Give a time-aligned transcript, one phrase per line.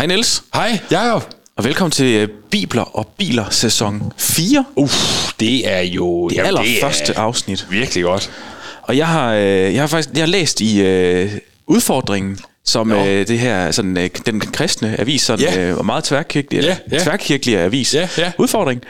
[0.00, 1.22] Hej Niels, Hej, Jacob.
[1.56, 4.64] og velkommen til øh, Bibler og Biler sæson 4.
[4.76, 6.28] Uff, det er jo...
[6.28, 7.66] Det allerførste afsnit.
[7.70, 8.30] Virkelig godt.
[8.82, 9.42] Og jeg har, øh,
[9.74, 11.32] jeg har faktisk jeg har læst i øh,
[11.66, 15.60] udfordringen, som øh, det her, sådan, øh, den kristne avis, sådan, Ja.
[15.60, 16.98] øh, og meget tværkirkelig, Ja, ja.
[16.98, 18.32] tværkirkelig avis, Ja, ja.
[18.38, 18.82] udfordring,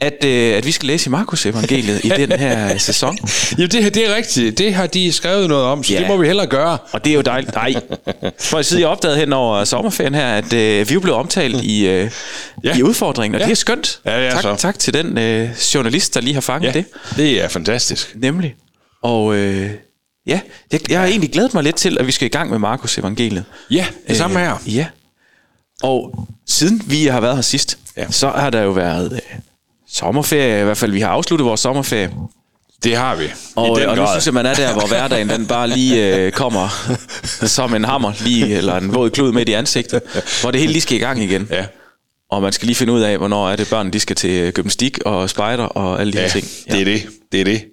[0.00, 3.18] at, øh, at vi skal læse i Markus evangeliet i den her sæson.
[3.58, 4.58] Jamen, det, her, det er rigtigt.
[4.58, 5.98] Det har de skrevet noget om, så Ja.
[5.98, 6.78] det må vi hellere gøre.
[6.92, 7.54] Og det er jo dejligt.
[7.54, 7.74] Nej,
[8.40, 11.62] for at sige, jeg opdagede hen over sommerferien her, at øh, vi er blevet omtalt
[11.64, 12.10] i, øh,
[12.64, 12.76] Ja.
[12.76, 13.44] i udfordringen, og Ja.
[13.46, 14.00] det er skønt.
[14.04, 14.56] Ja, er tak, så.
[14.56, 16.84] tak til den øh, journalist, der lige har fanget Ja, det.
[17.16, 18.12] det er fantastisk.
[18.16, 18.54] Nemlig.
[19.02, 19.70] Og øh,
[20.26, 20.40] ja,
[20.72, 22.98] jeg, jeg har egentlig glædet mig lidt til, at vi skal i gang med Markus
[22.98, 23.44] evangeliet.
[23.70, 24.54] Ja, det samme her.
[24.66, 24.86] Øh, ja.
[25.82, 28.02] Og siden vi har været her sidst, ja.
[28.02, 28.10] Ja.
[28.10, 29.18] så har der jo været øh,
[29.98, 32.10] sommerferie, i hvert fald vi har afsluttet vores sommerferie.
[32.84, 33.24] Det har vi.
[33.56, 34.14] Og, den og nu grad.
[34.14, 36.68] synes jeg, man er der, hvor hverdagen den bare lige øh, kommer
[37.56, 40.00] som en hammer, lige, eller en våd klud midt i ansigtet,
[40.40, 41.48] hvor det hele lige skal i gang igen.
[41.50, 41.64] Ja.
[42.30, 44.52] Og man skal lige finde ud af, hvornår er det børn, de skal til øh,
[44.52, 46.46] gymnastik og spejder og alle de Ja, her ting.
[46.70, 47.02] det er det.
[47.32, 47.64] Det er det.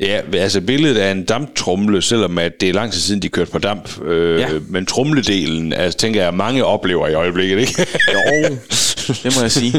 [0.00, 3.50] Ja, altså billedet er en damptrumle, selvom at det er lang tid siden, de kørte
[3.50, 4.00] på damp.
[4.02, 4.48] Øh, Ja.
[4.52, 4.58] ja.
[4.68, 7.86] Men trumledelen, altså, tænker jeg, mange oplever i øjeblikket, ikke?
[8.12, 8.56] Jo,
[9.08, 9.72] det må jeg sige.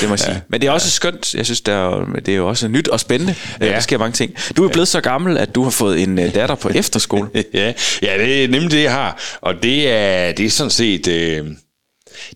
[0.00, 0.42] Det må jeg sige.
[0.48, 1.34] Men det er også skønt.
[1.34, 3.34] Jeg synes, det er, det er jo også nyt og spændende.
[3.60, 3.66] Ja.
[3.66, 3.72] Ja.
[3.72, 4.34] Der sker mange ting.
[4.56, 7.28] Du er blevet så gammel, at du har fået en øh, datter på efterskole.
[7.54, 7.72] ja,
[8.02, 9.20] ja, det er nemlig det, jeg har.
[9.40, 11.08] Og det er, det er sådan set...
[11.08, 11.46] Øh,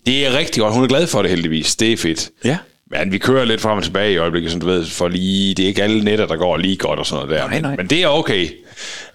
[0.05, 0.73] det er rigtig godt.
[0.73, 1.75] Hun er glad for det heldigvis.
[1.75, 2.29] Det er fedt.
[2.43, 2.57] Ja.
[2.91, 5.63] Men vi kører lidt frem og tilbage i øjeblikket, som du ved, for lige, det
[5.63, 7.47] er ikke alle netter, der går lige godt og sådan noget der.
[7.49, 7.69] Nej, nej.
[7.69, 8.49] Men, men det er okay.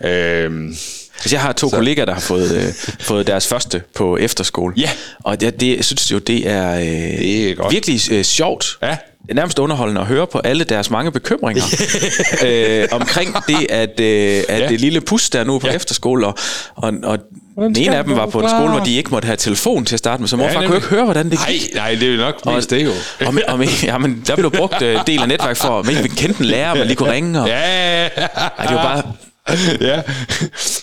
[0.04, 0.76] Øhm,
[1.22, 1.76] Altså, jeg har to så.
[1.76, 2.62] kollegaer, der har fået, øh,
[3.00, 4.74] fået deres første på efterskole.
[4.76, 4.90] Ja.
[5.24, 6.80] Og det, det jeg synes jo, det er, øh,
[7.18, 7.72] Det er godt.
[7.72, 8.78] virkelig øh, sjovt.
[8.82, 8.96] Ja.
[9.22, 11.62] Det er nærmest underholdende at høre på alle deres mange bekymringer
[12.46, 14.58] øh, omkring det, at, øh, at Ja.
[14.58, 14.68] ja.
[14.68, 15.72] det lille pus der nu er på ja.
[15.72, 15.76] Ja.
[15.76, 16.34] efterskole, og,
[16.76, 17.18] og, og
[17.56, 19.94] den ene af dem var på en skole, hvor de ikke måtte have telefon til
[19.94, 21.74] at starte med, så morfar Ja, kunne ikke høre, hvordan det nej, gik.
[21.74, 22.90] nej, det er jo nok mest det jo.
[23.26, 25.96] og, med, og med, jamen, der blev brugt øh, del af netværk for, at man
[26.04, 27.40] ikke kendte en lærer, man lige kunne ringe.
[27.40, 29.02] Og, Ja, Ej, det var bare,
[29.80, 29.96] ja.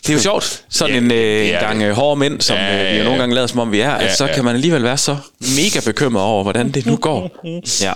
[0.01, 2.73] det er jo sjovt, sådan Ja, en, øh, er gang øh, hårde mænd, som Ja,
[2.73, 3.19] øh, vi jo ja, nogle ja.
[3.19, 4.33] gange lader som om vi er, at Ja, så ja.
[4.33, 7.29] kan man alligevel være så mega bekymret over, hvordan det nu går.
[7.81, 7.93] Ja.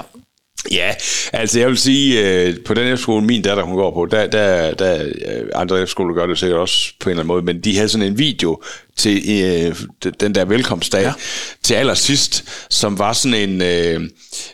[0.71, 0.93] Ja,
[1.33, 4.73] altså jeg vil sige, øh, på den efterskole, min datter hun går på, der, der,
[4.73, 7.75] der øh, andre efterskoler gør det sikkert også på en eller anden måde, men de
[7.75, 8.61] havde sådan en video
[8.95, 9.75] til øh,
[10.19, 11.13] den der velkomstdag ja.
[11.63, 14.09] Til allersidst, som var sådan en, øh,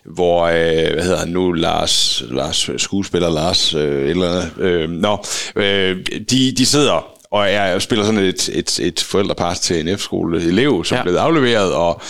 [0.05, 4.89] hvor, øh, hvad hedder han nu, Lars, Lars skuespiller Lars, øh, et eller andet, øh,
[4.89, 5.25] nå,
[5.55, 5.97] øh,
[6.31, 10.85] de, de sidder og er, spiller sådan et, et, et forældrepar til en efterskole elev,
[10.85, 11.03] som ja.
[11.03, 12.01] Blevet afleveret, og,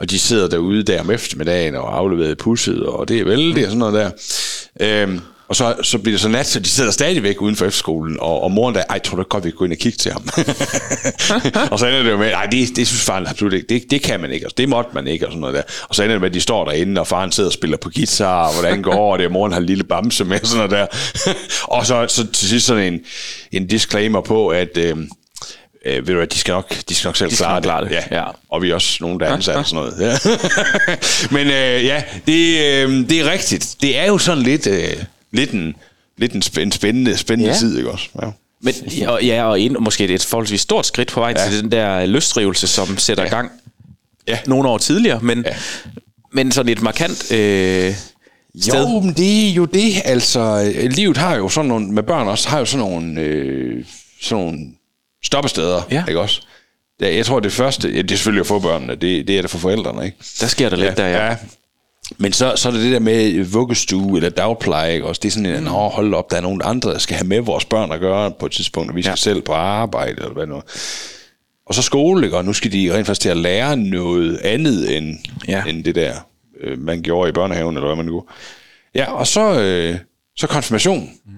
[0.00, 3.64] og de sidder derude der om eftermiddagen og er afleveret pusset, og det er vældig
[3.64, 4.10] og sådan noget der.
[4.80, 8.16] Øhm, og så, så bliver det så nat, så de sidder stadigvæk uden for efterskolen,
[8.20, 10.12] og, og moren der, ej, tror du godt, vi kan gå ind og kigge til
[10.12, 10.22] ham?
[11.72, 14.02] og så ender det jo med, nej, det, det synes faren absolut ikke, det, det
[14.02, 15.62] kan man ikke, altså, det måtte man ikke, og sådan noget der.
[15.88, 17.90] Og så ender det med, at de står derinde, og faren sidder og spiller på
[17.94, 20.88] guitar, og hvordan går det, og moren har en lille bamse med, og sådan noget
[21.24, 21.32] der.
[21.76, 23.00] og så, så til sidst sådan en,
[23.52, 24.76] en disclaimer på, at...
[24.76, 25.08] Øhm,
[25.86, 27.84] Øh, ved du hvad, de skal nok, de skal nok selv De klare, nok klare
[27.84, 28.02] det, Ja.
[28.10, 28.24] ja.
[28.50, 30.00] Og vi er også nogen, der er ansat og sådan noget.
[30.00, 30.36] Ja.
[31.36, 33.76] Men øh, ja, det, øh, det er rigtigt.
[33.82, 34.88] Det er jo sådan lidt, øh,
[35.32, 35.74] lidt en,
[36.18, 37.54] lidt en, spæ- en spændende, spændende Ja.
[37.54, 37.58] ja.
[37.60, 38.08] tid, ikke også?
[38.22, 38.28] Ja.
[38.62, 38.74] Men,
[39.06, 41.44] og, ja, og en, måske et forholdsvis stort skridt på vej ja.
[41.44, 41.50] Ja.
[41.50, 43.28] til den der løsrivelse, som sætter ja.
[43.28, 43.34] Ja.
[43.36, 43.50] gang
[44.28, 44.38] Ja.
[44.46, 45.50] nogle år tidligere, men, ja.
[45.50, 45.56] Ja.
[46.32, 47.94] men sådan et markant øh,
[48.60, 48.74] sted.
[48.88, 49.92] Jo, men det er jo det.
[50.04, 53.84] Altså, livet har jo sådan nogle, med børn også, har jo sådan nogle, øh,
[54.22, 54.58] sådan nogle
[55.24, 56.04] stoppesteder, Ja.
[56.08, 56.42] ikke også?
[57.00, 59.42] Ja, jeg tror, det første, ja, det er selvfølgelig at få børnene, det, det er
[59.42, 60.16] det for forældrene, ikke?
[60.40, 61.26] Der sker der lidt der, ja.
[61.26, 61.36] ja.
[62.18, 65.20] Men så, så er det det der med vuggestue eller dagpleje, ikke også?
[65.22, 65.66] Det er sådan en, mm.
[65.66, 68.46] hold op, der er nogen andre, der skal have med vores børn at gøre på
[68.46, 69.12] et tidspunkt, og vi skal Ja.
[69.12, 69.16] ja.
[69.16, 70.62] selv på arbejde, eller hvad nu.
[71.66, 72.36] Og så skole, ikke?
[72.36, 75.18] og nu skal de rent faktisk til at lære noget andet, end,
[75.48, 75.52] Ja.
[75.66, 75.70] ja.
[75.70, 76.14] end det der,
[76.60, 78.24] øh, man gjorde i børnehaven, eller hvad man nu.
[78.94, 79.98] Ja, og så, øh,
[80.36, 81.10] så konfirmation.
[81.26, 81.32] Mm.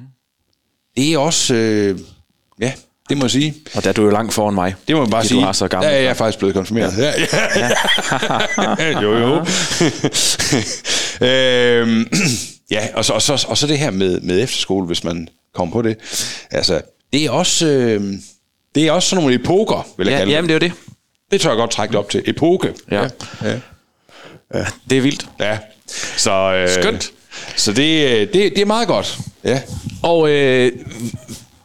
[0.96, 1.98] Det er også, øh,
[2.60, 2.72] ja,
[3.10, 3.54] det må jeg sige.
[3.74, 4.74] Og der er du jo langt foran mig.
[4.88, 5.40] Det må man bare sige.
[5.40, 5.90] Du har så gammel.
[5.90, 6.94] Ja, jeg er faktisk blevet konfirmeret.
[6.98, 7.12] Ja.
[7.56, 7.70] Ja.
[8.88, 9.00] Ja.
[9.02, 9.44] jo, jo.
[11.26, 12.08] øhm,
[12.70, 15.72] ja, og så, og, så, og så det her med, med efterskole, hvis man kommer
[15.72, 15.96] på det.
[16.50, 16.80] Altså,
[17.12, 18.12] det er også, øh,
[18.74, 20.60] det er også sådan nogle epoker, vil jeg Ja, kalde jamen, det.
[20.60, 20.92] det er jo det.
[21.30, 22.22] Det tør jeg godt trække det op til.
[22.26, 22.72] Epoke.
[22.90, 23.02] Ja.
[23.42, 23.54] ja.
[24.90, 25.26] Det er vildt.
[25.40, 25.58] ja.
[26.16, 27.10] Så, øh, Skønt.
[27.56, 29.18] Så det, øh, det, det er meget godt.
[29.44, 29.60] Ja.
[30.02, 30.72] Og øh,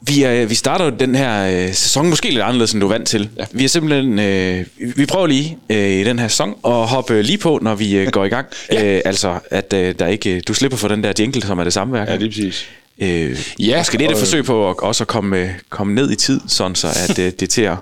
[0.08, 3.08] vi, er, vi starter den her øh, sæson måske lidt anderledes, end du er vant
[3.08, 3.30] til.
[3.38, 3.46] Ja.
[3.52, 4.66] Vi er simpelthen, øh,
[4.96, 8.08] vi prøver lige øh, i den her sæson at hoppe lige på, når vi øh,
[8.08, 8.48] går i gang.
[8.72, 8.96] ja.
[8.96, 11.74] øh, altså, at øh, der ikke, du slipper for den der jingle, som er det
[11.74, 12.08] samme værk.
[12.10, 12.66] Ja, det er præcis.
[13.02, 16.12] Øh, Ja, måske det er et forsøg på at, også at komme, øh, komme ned
[16.12, 17.76] i tid, sådan så at øh, det er til at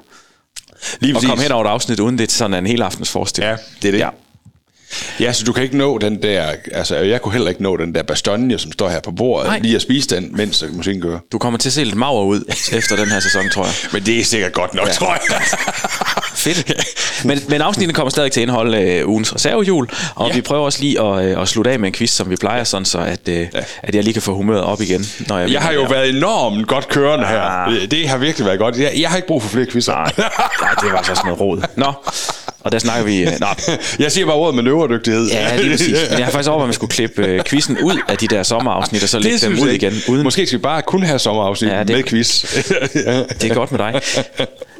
[1.00, 1.30] Lige præcis.
[1.30, 3.52] komme hen over et afsnit, uden det sådan er en hel aftens forestilling.
[3.52, 4.00] Ja, det er det.
[4.00, 4.10] Ja.
[5.19, 5.25] Ja.
[5.25, 7.95] Ja, så du kan ikke nå den der, altså jeg kunne heller ikke nå den
[7.95, 9.60] der bastogne, som står her på bordet, Nej.
[9.60, 11.19] Lige at spise den, mens musikken kører.
[11.31, 12.44] Du kommer til at se lidt maver ud
[12.74, 13.74] efter den her sæson, tror jeg.
[13.94, 14.92] Men det er sikkert godt nok, ja.
[14.94, 15.42] tror jeg.
[16.36, 16.74] Fedt.
[17.25, 20.34] Men, men afsnittet kommer stadig til at indeholde øh, ugens reservehjul, og ja.
[20.36, 22.63] vi prøver også lige at, øh, at slutte af med en quiz, som vi plejer,
[22.63, 23.60] sådan så at, øh, ja.
[23.84, 25.06] at jeg lige kan få humøret op igen.
[25.28, 25.89] Når jeg, Jeg har jo her.
[25.89, 27.42] været enormt godt kørende her.
[27.42, 27.74] Ah.
[27.74, 28.78] Det- Det har virkelig været godt.
[28.78, 29.94] Jeg, jeg har ikke brug for flere quizzer.
[29.94, 30.12] Nej,
[30.62, 31.62] nej, det var så sådan noget råd.
[31.75, 31.94] Nå,
[32.63, 33.21] og der snakker vi...
[33.21, 33.48] øh, Nå,
[34.00, 35.27] Jeg siger bare ordet manøvredygtighed.
[35.27, 35.95] ja, lige præcis.
[36.10, 38.44] Men jeg har faktisk overvejet, at man skulle klippe øh, quizzen ud af de der
[38.44, 39.94] sommerafsnit, og så lægge dem ud jeg igen.
[39.94, 40.10] ikke.
[40.12, 42.44] Uden, Måske skal vi bare kun have sommerafsnit Ja, ja, det- med quiz.
[43.06, 43.24] ja.
[43.24, 44.01] Det er godt med dig.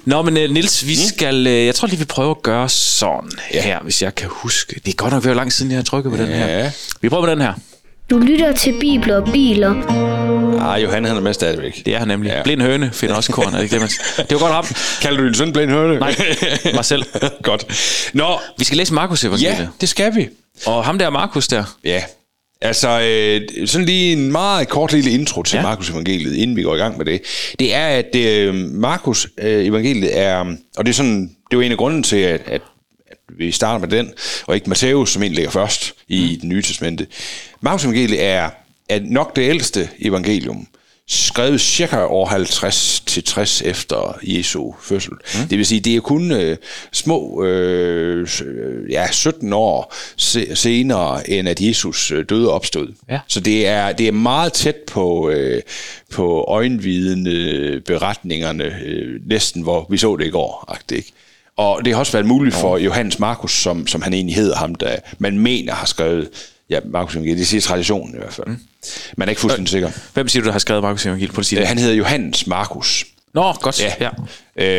[0.06, 1.48] Nå, men uh, Nils, vi skal...
[1.48, 3.62] Uh, jeg tror lige, vi prøver at gøre sådan ja.
[3.62, 4.76] her, hvis jeg kan huske.
[4.86, 6.48] Det er godt nok ved lang siden, jeg har trykket på den her.
[6.48, 6.72] Ja.
[7.02, 7.54] Vi prøver på den her.
[8.10, 10.23] Du lytter til Bibler og Biler.
[10.64, 11.86] Ah, Johan han er med stadigvæk.
[11.86, 12.30] Det er han nemlig.
[12.30, 12.44] Ja.
[12.44, 13.90] Blind høne finder også korn, er det ikke det, man...
[14.30, 14.98] Det var godt ramt.
[15.02, 16.00] Kalder du din søn blind høne?
[16.00, 16.16] Nej,
[16.74, 17.04] mig selv.
[17.44, 17.66] godt.
[18.14, 19.60] Nå, Vi skal læse Markus evangeliet.
[19.60, 20.30] ja, det skal vi.
[20.66, 22.04] Og ham der Markus der, Ja,
[22.62, 25.62] altså øh, sådan lige en meget kort lille intro til Ja.
[25.62, 25.68] ja.
[25.68, 27.22] Markus evangeliet, inden vi går i gang med det.
[27.60, 30.38] Det er, at øh, Markus øh, evangeliet er,
[30.78, 32.62] og det er sådan, det er jo en af grunden til, at, at,
[33.12, 34.12] at vi starter med den,
[34.48, 36.40] og ikke Matthæus, som egentlig ligger først i mm.
[36.42, 37.08] den nye testamente.
[37.62, 38.50] Markus evangeliet er,
[38.90, 40.68] er nok det ældste evangelium,
[41.08, 45.12] skrevet cirka år 50 til 60 efter Jesu fødsel.
[45.12, 45.48] Mm.
[45.48, 46.58] Det vil sige, det er kun øh,
[46.92, 52.94] små øh, øh, ja, 17 år se, senere, end at Jesus øh, døde og opstod.
[53.10, 53.20] Ja.
[53.28, 55.62] Så det er, det er meget tæt på, øh,
[56.12, 60.66] på øjenvidende beretningerne, øh, næsten hvor vi så det i går.
[60.68, 61.12] agtigt, Ikke?
[61.58, 64.76] Og det har også været muligt for Johannes Markus, som, som han egentlig hedder ham,
[64.76, 66.30] der man mener har skrevet,
[66.70, 68.48] ja, Markus det siger traditionen i hvert fald.
[68.48, 68.58] Mm.
[69.18, 69.90] Man er ikke fuldstændig sikker.
[70.14, 71.34] hvem siger du, der har skrevet Markus evangeliet?
[71.34, 71.68] Prøv at sige Øh, det.
[71.68, 73.06] Han hedder Johannes Markus.
[73.34, 73.82] Nå, godt.
[73.82, 73.94] Ja.
[74.00, 74.10] ja.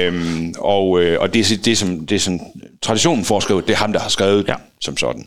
[0.07, 2.41] Øhm, og øh, og det, er- det, er som, det er som
[2.83, 4.53] traditionen foreskriver, det er ham, der har skrevet Ja.
[4.53, 4.59] ja.
[4.81, 5.27] som sådan.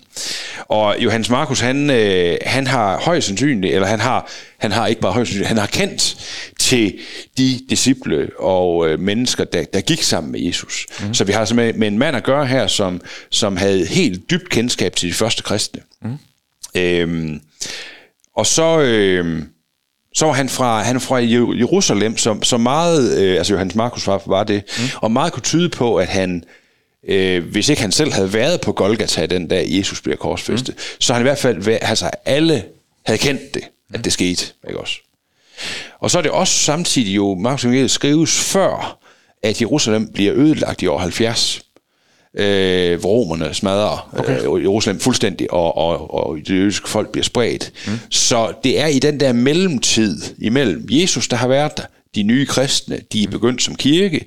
[0.67, 5.01] Og Johannes Markus, han, øh, han har højst sandsynligt, eller han har, han har ikke
[5.01, 6.17] bare højst sandsynligt, han har kendt
[6.59, 6.99] til
[7.37, 10.85] de disciple og øh, mennesker, der, der gik sammen med Jesus.
[10.99, 11.13] Mm.
[11.13, 14.29] Så vi har altså med, med en mand at gøre her, som, som havde helt
[14.31, 15.81] dybt kendskab til de første kristne.
[16.01, 16.17] Mm.
[16.75, 17.41] Øhm,
[18.37, 18.79] og så...
[18.79, 19.43] Øh,
[20.13, 24.07] så var han fra, han fra Jer- Jerusalem, som, som meget, øh, altså Johannes Markus
[24.07, 24.83] var, var det, mm.
[25.01, 26.43] og meget kunne tyde på, at han,
[27.07, 30.81] øh, hvis ikke han selv havde været på Golgata den dag, Jesus bliver korsfæstet, mm.
[30.99, 32.63] så han i hvert fald, altså alle
[33.05, 33.63] havde kendt det,
[33.93, 34.95] at det skete, ikke også?
[35.99, 38.97] Og så er det også samtidig jo, Markus Evangeliet skrives før,
[39.43, 41.61] at Jerusalem bliver ødelagt i år 70,
[42.37, 44.39] øh, hvor romerne smadrer okay.
[44.39, 47.71] øh, Jerusalem fuldstændig, og, og, og det jødiske folk bliver spredt.
[47.87, 47.99] Mm.
[48.09, 51.83] Så det er i den der mellemtid imellem Jesus, der har været der,
[52.15, 54.25] de nye kristne, de er begyndt som kirke,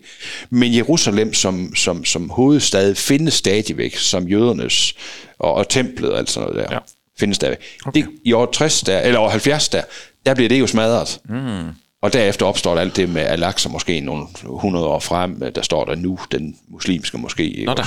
[0.51, 4.95] men Jerusalem som, som, som hovedstad findes stadigvæk som jødernes,
[5.39, 6.75] og, og templet og alt sådan noget der.
[6.75, 6.81] Ja.
[7.19, 7.59] Findes stadigvæk.
[7.87, 8.03] Okay.
[8.03, 9.83] Det, I år 60 der, eller år 70 der,
[10.27, 11.21] der bliver det jo smadret.
[11.29, 11.69] Mm.
[12.02, 15.85] Og derefter opstår der alt det med Al-Aqsa måske nogle 100 år frem, der står
[15.85, 17.62] der nu den muslimske måske.
[17.67, 17.82] Nå da.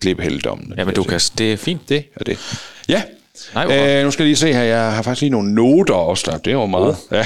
[0.00, 0.74] Klippeheldommen.
[0.76, 1.88] Ja, men du kan, det er fint.
[1.88, 2.38] Det er det.
[2.88, 3.02] Ja.
[3.54, 6.30] Nej, øh, nu skal jeg lige se her, jeg har faktisk lige nogle noter også
[6.30, 6.38] der.
[6.38, 6.96] Det var meget.
[7.10, 7.16] Oh.
[7.16, 7.24] Ja.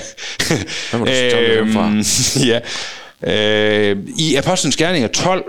[0.90, 1.93] Hvad må du fra?
[2.52, 2.61] ja.
[3.23, 5.44] Øh, I Apostlenes Gerninger 12,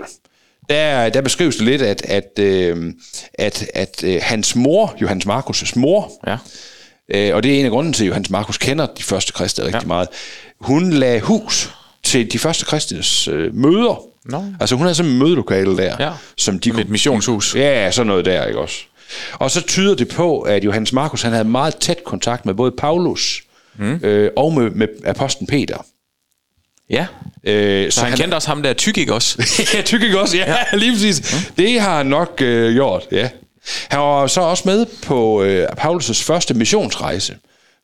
[0.70, 2.92] der, der beskrives det lidt, at, at, øh,
[3.34, 6.36] at, at øh, hans mor, Johannes Markus' mor, Ja.
[7.08, 9.64] Øh, og det er en af grunden til, at Johannes Markus kender de første kristne
[9.64, 9.86] rigtig ja.
[9.86, 10.08] meget.
[10.64, 11.70] Hun lagde hus
[12.02, 14.02] til de første kristnes øh, møder.
[14.24, 14.44] Nå.
[14.60, 15.96] Altså hun havde simpelthen et mødelokale der.
[16.00, 16.10] Ja.
[16.36, 17.54] Som de Som et missionshus.
[17.54, 18.76] Ja, sådan noget der, ikke også?
[19.32, 22.70] Og så tyder det på, at Johannes Markus han havde meget tæt kontakt med både
[22.78, 23.42] Paulus
[23.78, 23.94] mm.
[24.02, 25.86] øh, og med, med apostlen Peter.
[26.90, 27.06] Ja.
[27.44, 29.42] Øh, Så han, han kendte også ham der tyk, ikke også?
[29.74, 30.36] ja, tyk ikke også?
[30.36, 30.76] Ja, ja.
[30.76, 31.46] lige præcis.
[31.58, 33.28] Det har han nok øh, gjort, ja.
[33.88, 37.36] Han var så også med på øh, Paulus' første missionsrejse.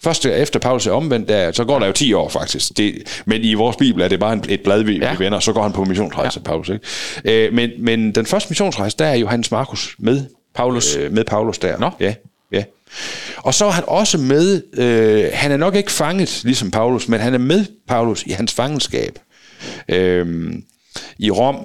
[0.05, 2.77] Første efter Paulus er omvendt, der, så går der jo 10 år faktisk.
[2.77, 5.13] Det, men i vores bibel er det bare en, et blad, vi, Ja.
[5.13, 6.49] vi vender, så går han på missionsrejse, ja.
[6.49, 6.69] Paulus.
[6.69, 7.47] Ikke?
[7.47, 10.25] Øh, men, men den første missionsrejse, der er Johannes Markus med.
[10.55, 10.97] Paulus.
[10.97, 11.79] Øh, med Paulus der.
[11.79, 11.91] Nå.
[12.01, 12.15] Ja,
[12.53, 12.65] ja.
[13.37, 17.21] Og så er han også med, øh, han er nok ikke fanget ligesom Paulus, men
[17.21, 19.19] han er med Paulus i hans fangenskab
[19.89, 20.53] øh,
[21.19, 21.57] i Rom,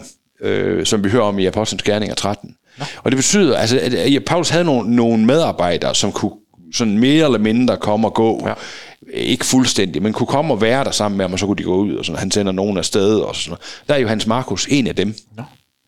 [0.41, 2.55] øh, som vi hører om i Apostlenes Gerninger 13.
[2.77, 2.85] Nå.
[3.03, 6.31] Og det betyder, altså, at at Paulus havde nogle, nogle medarbejdere, som kunne
[6.73, 8.41] sådan mere eller mindre komme og gå.
[8.47, 8.49] Ja.
[8.49, 8.55] Ja.
[9.13, 11.63] Ikke fuldstændig, men kunne komme og være der sammen med ham, og så kunne de
[11.63, 12.19] gå ud, og sådan.
[12.19, 13.19] han sender nogen afsted.
[13.19, 13.57] Og sådan.
[13.87, 15.15] Der er jo Hans Markus en af dem.
[15.37, 15.43] Nå.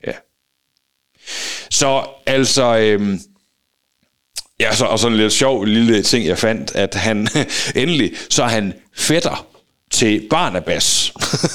[0.08, 0.12] Ja.
[1.70, 2.78] Så altså...
[2.78, 3.20] Øhm,
[4.60, 7.28] Ja, så, og sådan en lidt sjov lille ting, jeg fandt, at han
[7.76, 9.46] endelig, så er han fætter
[9.92, 11.14] til Barnabas,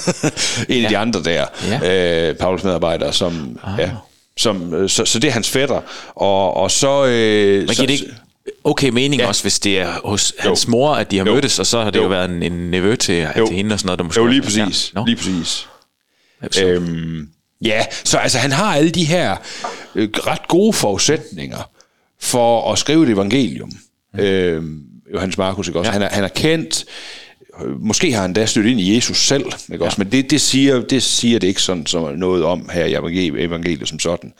[0.68, 1.46] en af de andre der,
[1.82, 2.28] Ja.
[2.30, 3.90] øh, Paulus medarbejdere, som, ja,
[4.36, 5.80] som, øh, så, så det er hans fætter.
[6.14, 7.04] Og, og så...
[7.06, 8.14] Øh, Men så, giver det ikke
[8.64, 9.28] okay mening Ja.
[9.28, 11.32] også, hvis det er hos hans mor, at de har Jo.
[11.34, 12.08] mødtes, og så har det jo, Jo.
[12.08, 13.46] været en, en nevø til, Jo.
[13.46, 14.20] til hende og sådan noget, der måske...
[14.20, 14.92] Jo, lige præcis.
[14.94, 15.00] Ja.
[15.00, 15.04] No.
[15.04, 15.68] Lige præcis.
[16.42, 16.64] Absurd.
[16.66, 17.28] Øhm,
[17.64, 19.36] ja, så altså han har alle de her
[19.94, 21.70] øh, ret gode forudsætninger
[22.20, 23.70] for at skrive et evangelium.
[24.14, 24.20] Mm.
[24.20, 24.80] Øhm,
[25.14, 25.88] Johannes Markus, ikke også?
[25.88, 25.92] Ja.
[25.92, 26.84] Han, er, han er kendt,
[27.78, 29.96] måske har han da stødt ind i Jesus selv, ikke også?
[29.98, 33.44] Men det, det, siger, det siger det ikke sådan som noget om her i evangeliet,
[33.44, 34.32] evangeliet som sådan.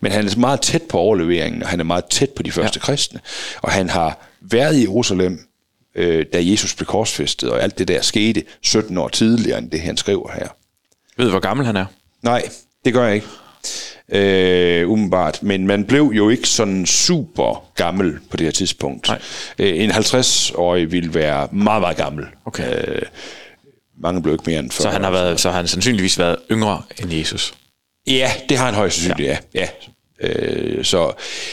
[0.00, 2.80] Men han er meget tæt på overleveringen, og han er meget tæt på de første
[2.82, 2.86] ja.
[2.86, 3.20] kristne.
[3.62, 5.38] Og han har været i Jerusalem,
[5.94, 9.80] øh, da Jesus blev korsfæstet, og alt det der skete 17 år tidligere end det,
[9.80, 10.48] han skriver her.
[11.16, 11.84] Ved du, hvor gammel han er?
[12.22, 12.48] Nej,
[12.84, 13.26] det gør jeg ikke.
[14.12, 15.42] Øh, umiddelbart.
[15.42, 19.08] Men man blev jo ikke sådan super gammel på det her tidspunkt.
[19.08, 19.18] Nej.
[19.58, 22.24] Øh, en 50-årig ville være meget, meget gammel.
[22.44, 22.88] Okay.
[22.88, 23.02] Øh,
[24.02, 24.82] mange blev ikke mere end 40.
[24.82, 27.54] Så han har, været, så har han sandsynligvis været yngre end Jesus.
[28.06, 29.60] Ja, det har han højst sandsynligt, ja.
[29.60, 29.68] ja.
[30.28, 31.12] Øh, så,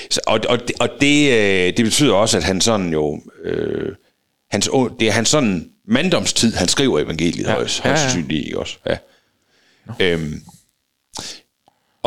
[0.10, 3.22] så, og og, det- og det, øh, det betyder også, at han sådan jo...
[3.44, 3.96] Øh,
[4.52, 7.50] hans, det er hans sådan manddomstid, han skriver evangeliet ja.
[7.50, 7.56] Ja.
[7.56, 8.10] højst, Ja, højst ja.
[8.10, 8.78] sandsynligt, ikke også?
[8.86, 8.98] Ja.
[10.00, 10.42] Øhm,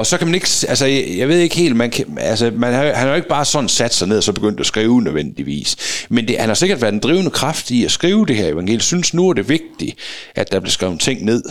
[0.00, 2.72] og så kan man ikke, altså jeg, jeg ved ikke helt, man kan, altså man
[2.72, 5.02] har, han har jo ikke bare sådan sat sig ned og så begyndt at skrive
[5.02, 5.76] nødvendigvis.
[6.08, 8.80] Men det, han har sikkert været en drivende kraft i at skrive det her evangelium.
[8.80, 9.98] Synes nu er det vigtigt,
[10.34, 11.42] at der bliver skrevet ting ned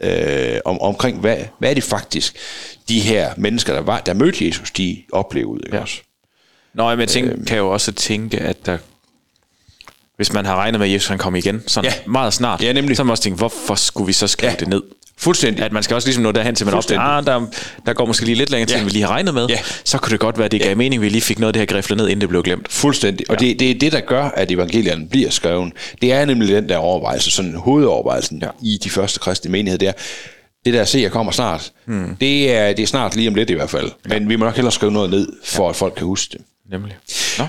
[0.00, 2.36] øh, om, omkring, hvad, hvad er det faktisk,
[2.88, 5.60] de her mennesker, der, var, der mødte Jesus, de oplevede.
[5.66, 5.82] Ikke Ja.
[5.82, 6.00] også?
[6.74, 8.78] Nå, men jeg tænker, kan jo også tænke, at der,
[10.16, 12.10] hvis man har regnet med, at Jesus han kom igen sådan Ja.
[12.10, 12.96] meget snart, Ja, nemlig.
[12.96, 14.56] så har man også tænkt, hvorfor skulle vi så skrive Ja.
[14.56, 14.82] det ned?
[15.20, 15.64] Fuldstændig.
[15.64, 17.46] At man skal også ligesom nå derhen til, man opdager, ah, der,
[17.86, 18.80] der går måske lige lidt længere tid, Ja.
[18.80, 19.46] end vi lige har regnet med.
[19.48, 19.58] Ja.
[19.84, 21.52] Så kunne det godt være, at det gav mening, at vi lige fik noget af
[21.52, 22.66] det her griflet ned, inden det blev glemt.
[22.72, 23.30] Fuldstændig.
[23.30, 25.72] Og det, det er det, der gør, at evangelierne bliver skrevet.
[26.02, 28.46] Det er nemlig den der overvejelse, sådan hovedovervejelsen ja.
[28.46, 28.50] Ja.
[28.62, 29.92] i de første kristne menigheder, det er,
[30.64, 32.16] det der se, jeg kommer snart, hmm.
[32.20, 33.90] det, er, det er snart lige om lidt i hvert fald.
[34.08, 35.70] Men vi må nok hellere skrive noget ned, for ja.
[35.70, 36.40] at folk kan huske det.
[36.70, 36.96] Nemlig.
[37.38, 37.44] Nå.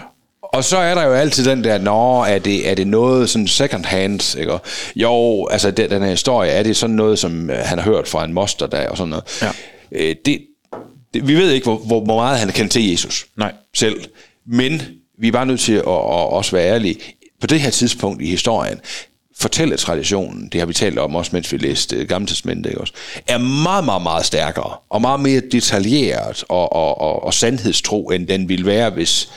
[0.54, 3.48] Og så er der jo altid den der, nå, er det, er det noget sådan
[3.48, 4.60] second hand, ikke?
[4.96, 8.08] Jo, altså den, den her historie, er det sådan noget, som øh, han har hørt
[8.08, 9.24] fra en moster der og sådan noget.
[9.42, 9.52] Ja.
[9.92, 10.42] Øh, det,
[11.14, 13.54] det, vi ved ikke, hvor, hvor, hvor meget han kendt til Jesus Nej.
[13.74, 14.06] selv,
[14.48, 14.82] men
[15.20, 16.96] vi er bare nødt til at, at også være ærlige.
[17.42, 18.80] På det her tidspunkt i historien,
[19.40, 22.94] fortælletraditionen, det har vi talt om også, mens vi læste øh, Gamle Testamentet, også,
[23.28, 28.28] er meget, meget, meget stærkere, og meget mere detaljeret og, og, og, og sandhedstro, end
[28.28, 29.30] den ville være, hvis,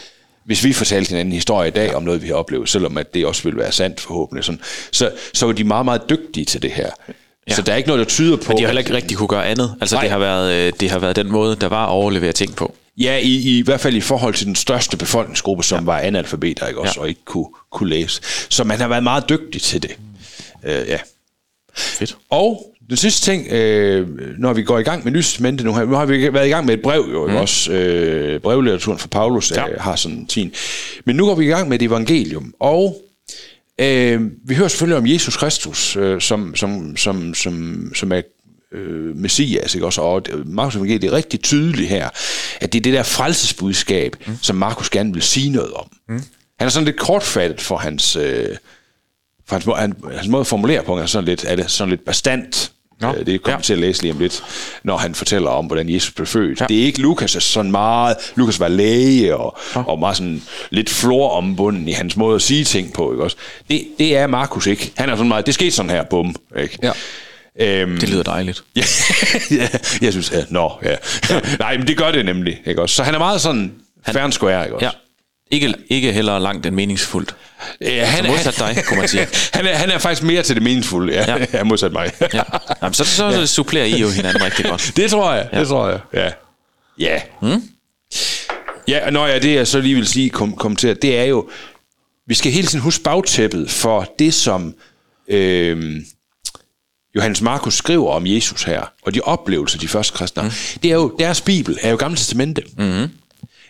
[0.45, 3.15] hvis vi fortalte hinanden en historie i dag om noget, vi har oplevet, selvom at
[3.15, 4.45] det også ville være sandt forhåbentlig.
[4.45, 4.61] Sådan.
[4.93, 6.91] Så, så er de meget, meget dygtige til det her.
[7.49, 7.55] Ja.
[7.55, 8.45] Så der er ikke noget, der tyder på...
[8.49, 9.75] Men de har heller ikke rigtig kunne gøre andet.
[9.81, 10.03] Altså, Nej.
[10.03, 12.75] det har, været, øh, det har været den måde, der var at overlevere ting på.
[12.97, 15.85] Ja, i, i, i hvert fald i forhold til den største befolkningsgruppe, som ja.
[15.85, 17.01] var analfabeter, ikke også, ja.
[17.01, 17.03] Ja.
[17.03, 18.21] og ikke kunne, kunne læse.
[18.49, 19.97] Så man har været meget dygtig til det.
[20.65, 20.99] Øh, ja.
[21.77, 22.17] Fedt.
[22.31, 25.95] Og den sidste ting, øh, når vi går i gang med Nytestamentet nu her, nu
[25.95, 27.37] har vi været i gang med et brev jo, mm.
[27.37, 29.69] også øh, brevlitteraturen fra Paulus ja.
[29.69, 30.53] Øh, har sådan sin.
[31.05, 33.03] Men nu går vi i gang med et evangelium, og
[33.81, 38.23] øh, vi hører selvfølgelig om Jesus Kristus, øh, som, som, som, som, som er
[38.73, 40.01] øh, Messias, ikke også?
[40.01, 42.09] Og Markus evangeliet er rigtig tydeligt her,
[42.61, 44.39] at det er det der frelsesbudskab, mm.
[44.43, 45.87] som Markus gerne vil sige noget om.
[46.09, 46.23] Mm.
[46.59, 48.17] Han er sådan lidt kortfattet for hans...
[48.17, 48.57] Øh,
[49.47, 51.91] for hans, må- han, hans måde at formulere på er sådan lidt, er det sådan
[51.91, 52.73] lidt bastant.
[53.13, 53.59] Nå, Øh, Det kommer ja.
[53.59, 53.63] ja.
[53.63, 54.43] til at læse lige om lidt,
[54.85, 56.61] når han fortæller om, hvordan Jesus blev født.
[56.61, 56.65] Ja.
[56.65, 56.75] Ja.
[56.75, 58.17] Det er ikke Lukas er sådan meget...
[58.37, 59.83] Lukas var læge og, ja.
[59.89, 63.13] og meget sådan lidt florombunden i hans måde at sige ting på.
[63.13, 63.37] Ikke også?
[63.71, 64.93] Det, det er Markus ikke.
[64.97, 65.47] Han er sådan meget...
[65.47, 66.35] Det skete sådan her, bum.
[66.59, 66.79] Ikke?
[66.83, 66.93] Ja.
[67.61, 68.65] Øhm, Det lyder dejligt.
[68.77, 68.83] ja,
[69.51, 69.69] ja,
[70.03, 70.97] jeg synes, ja, nå, ja.
[71.59, 72.95] Nej, men det gør det nemlig, ikke også?
[72.95, 73.73] Så han er meget sådan
[74.07, 74.87] fair and square, ikke også?
[74.87, 74.91] Ja.
[75.55, 77.37] Ikke, ikke heller langt end meningsfuldt.
[77.81, 79.27] Ja, han, Så modsat dig, kunne man sige.
[79.55, 81.47] han, er, han er faktisk mere til det meningsfulde, ja, ja.
[81.53, 81.65] Ja.
[81.65, 82.13] modsat mig.
[82.35, 82.43] Ja.
[82.83, 83.47] Jamen, så, så ja.
[83.47, 84.93] supplerer I jo hinanden rigtig godt.
[84.97, 85.61] Det tror jeg, ja.
[85.61, 86.01] det tror jeg.
[86.15, 86.31] Ja.
[86.99, 87.21] Ja.
[87.43, 87.63] Mm?
[88.89, 91.49] Ja, når jeg det, jeg så lige vil sige, kom, kommentere, det er jo,
[92.27, 94.75] vi skal hele tiden huske bagtæppet for det, som
[95.29, 96.01] øh,
[97.17, 100.51] Johannes Markus skriver om Jesus her, og de oplevelser, de første kristne mm.
[100.83, 102.63] det er jo, deres bibel er jo Gamle Testamente.
[102.79, 103.09] Mm-hmm.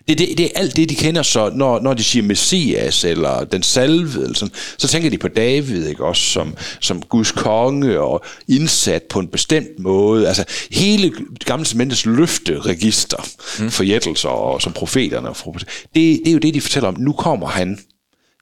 [0.09, 3.45] Det, det, det er alt det, de kender, så når, når de siger Messias, eller
[3.45, 8.01] den salve, eller sådan, så tænker de på David, ikke også, som, som Guds konge,
[8.01, 10.29] og indsat på en bestemt måde.
[10.29, 11.13] Altså, hele
[11.45, 13.27] gamle testamentets løfteregister
[13.61, 13.71] mm.
[13.71, 15.61] for jættelser, og som profeterne, det,
[15.95, 16.97] det er jo det, de fortæller om.
[16.99, 17.79] Nu kommer han,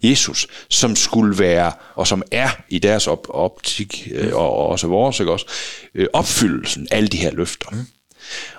[0.03, 4.87] Jesus, som skulle være, og som er i deres op, optik, øh, og, og også
[4.87, 5.47] vores, ikke også,
[5.95, 7.67] øh, opfyldelsen af alle de her løfter.
[7.73, 7.87] Mm.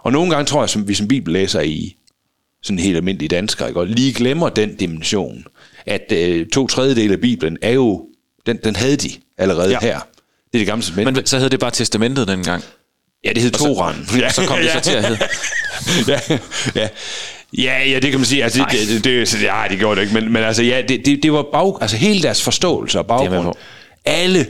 [0.03, 1.95] Og nogle gange tror jeg, som vi som bibellæser i
[2.63, 3.79] sådan helt almindelige danskere, ikke?
[3.79, 5.46] og lige glemmer den dimension,
[5.86, 8.08] at øh, to tredjedele af Bibelen er jo,
[8.46, 9.79] den, den havde de allerede ja.
[9.79, 10.00] Her.
[10.00, 11.12] Det er det gamle testamente.
[11.12, 12.63] Men så hed det bare testamentet dengang.
[13.25, 13.96] Ja, det hed Toran.
[14.22, 15.24] Ja, Så kom det så til at hedde.
[16.12, 16.20] ja,
[16.75, 16.89] ja.
[17.58, 18.43] Ja, ja, det kan man sige.
[18.43, 20.13] Altså, det, det, det, det, ja, det gjorde det ikke.
[20.22, 23.55] Men, men altså, ja, det, det, det var bag, altså, hele deres forståelse og baggrund.
[24.05, 24.48] Alle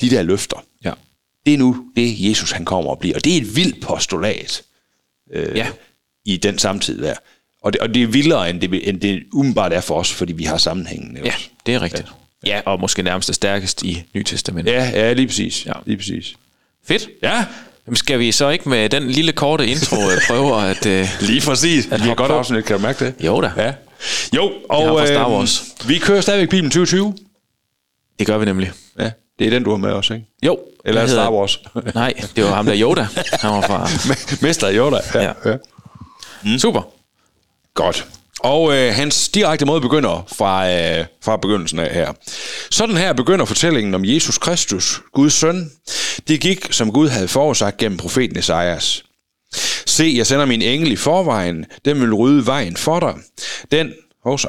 [0.00, 0.64] de der løfter.
[0.84, 0.92] Ja.
[1.46, 3.14] Det er nu det, Jesus han kommer og bliver.
[3.14, 4.62] Og det er et vildt postulat
[5.32, 5.66] øh, Ja.
[6.24, 7.14] I den samtid der.
[7.62, 10.32] Og det, og det er vildere, end det, end det umiddelbart er for os, fordi
[10.32, 11.18] vi har sammenhængen.
[11.24, 11.32] Ja,
[11.66, 12.08] det er rigtigt.
[12.46, 14.68] Ja, og måske nærmest det stærkest i Nye Testament.
[14.68, 15.66] Ja, ja, lige præcis.
[15.66, 15.72] Ja.
[15.86, 16.34] Lige præcis.
[16.86, 17.08] Fedt.
[17.22, 17.44] Ja,
[17.86, 20.86] Jamen, skal vi så ikke med den lille korte intro øh, prøve at...
[20.86, 21.84] Øh, lige præcis.
[21.84, 23.14] Det er hoppe godt afsnit, kan du mærke det?
[23.26, 23.50] Jo da.
[23.56, 23.72] Ja.
[24.36, 25.64] Jo, har og Star øh, Wars.
[25.86, 27.14] vi kører stadigvæk Bibelen 2020.
[28.18, 28.72] det gør vi nemlig.
[28.98, 30.26] Ja, det er den, du har med os, ikke?
[30.46, 30.58] Jo.
[30.84, 31.60] Eller er hedder- Star Wars?
[31.94, 33.06] Nej, det var ham der Yoda.
[33.40, 33.88] Han var fra...
[34.46, 34.98] Mester Yoda.
[35.14, 35.22] Ja.
[35.22, 35.32] Ja.
[35.44, 35.56] ja.
[36.44, 36.58] Mm.
[36.58, 36.82] Super.
[37.74, 38.06] Godt.
[38.40, 42.12] Og øh, hans direkte måde begynder fra, øh, fra begyndelsen af her.
[42.70, 45.70] Sådan her begynder fortællingen om Jesus Kristus, Guds søn.
[46.28, 49.04] Det gik, som Gud havde forudsagt gennem profeten Esajas.
[49.86, 51.66] Se, jeg sender min engel i forvejen.
[51.84, 53.14] Den vil rydde vejen for dig.
[53.72, 53.92] Den,
[54.24, 54.48] hovsa,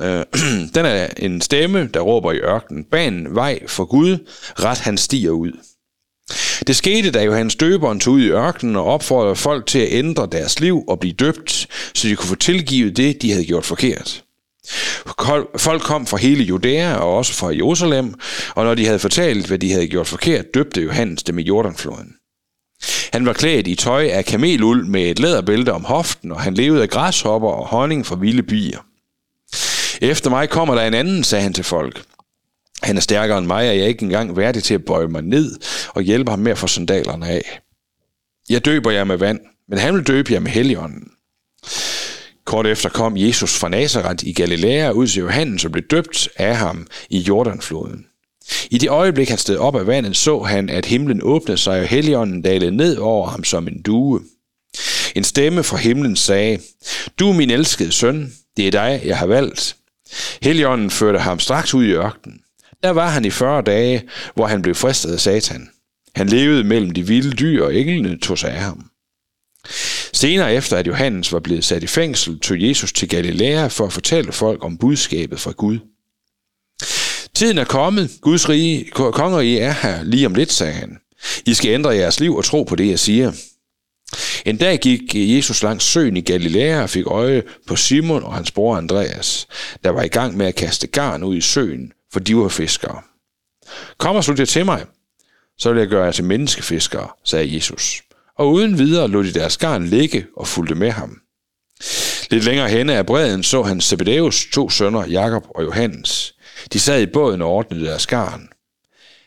[0.00, 0.24] øh,
[0.74, 2.84] den er en stemme, der råber i ørkenen.
[2.84, 4.18] Banen vej for Gud.
[4.58, 5.52] Ret han stiger ud.
[6.66, 10.28] Det skete, da Johannes døberen tog ud i ørkenen og opfordrede folk til at ændre
[10.32, 14.24] deres liv og blive døbt, så de kunne få tilgivet det, de havde gjort forkert.
[15.56, 18.14] Folk kom fra hele Judæa og også fra Jerusalem,
[18.54, 22.14] og når de havde fortalt, hvad de havde gjort forkert, døbte Johannes dem i Jordanfloden.
[23.12, 26.82] Han var klædt i tøj af kameluld med et læderbælte om hoften, og han levede
[26.82, 28.78] af græshopper og honning fra vilde bier.
[30.00, 32.02] Efter mig kommer der en anden, sagde han til folk.
[32.82, 35.22] Han er stærkere end mig, og jeg er ikke engang værdig til at bøje mig
[35.22, 35.58] ned
[35.88, 37.60] og hjælpe ham med at få sandalerne af.
[38.50, 41.10] Jeg døber jer med vand, men han vil døbe jer med helligånden.
[42.44, 46.56] Kort efter kom Jesus fra Nazareth i Galilea ud til Johannes og blev døbt af
[46.56, 48.06] ham i Jordanfloden.
[48.70, 51.86] I det øjeblik, han steg op af vandet, så han, at himlen åbnede sig, og
[51.86, 54.20] helligånden dalede ned over ham som en due.
[55.14, 56.58] En stemme fra himlen sagde,
[57.18, 59.76] Du er min elskede søn, det er dig, jeg har valgt.
[60.42, 62.40] Helligånden førte ham straks ud i ørkenen.
[62.82, 64.02] Der var han i 40 dage,
[64.34, 65.70] hvor han blev fristet af Satan.
[66.14, 68.84] Han levede mellem de vilde dyr, og englene tog sig af ham.
[70.12, 73.92] Senere efter, at Johannes var blevet sat i fængsel, tog Jesus til Galilea for at
[73.92, 75.78] fortælle folk om budskabet fra Gud.
[77.34, 78.10] Tiden er kommet.
[78.20, 80.98] Guds rige, kongerige er her lige om lidt, sagde han.
[81.46, 83.32] I skal ændre jeres liv og tro på det, jeg siger.
[84.46, 88.50] En dag gik Jesus langs søen i Galilea og fik øje på Simon og hans
[88.50, 89.48] bror Andreas,
[89.84, 93.02] der var i gang med at kaste garn ud i søen, for de var fiskere.
[93.98, 94.86] Kom og slut jer til mig,
[95.58, 98.02] så vil jeg gøre jer til menneskefiskere, sagde Jesus.
[98.38, 101.20] Og uden videre lod de deres garn ligge og fulgte med ham.
[102.30, 106.34] Lidt længere henne af bredden så han Zebedeus to sønner, Jakob og Johannes.
[106.72, 108.48] De sad i båden og ordnede deres garn.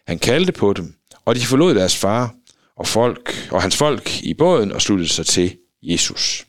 [0.07, 0.95] Han kaldte på dem,
[1.25, 2.33] og de forlod deres far
[2.77, 6.45] og, folk, og hans folk i båden og sluttede sig til Jesus.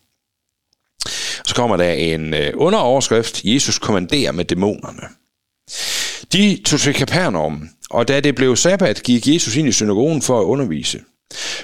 [1.47, 5.03] Så kommer der en øh, underoverskrift, Jesus kommanderer med dæmonerne.
[6.33, 10.41] De tog til Kapernaum, og da det blev sabbat, gik Jesus ind i synagogen for
[10.41, 11.01] at undervise.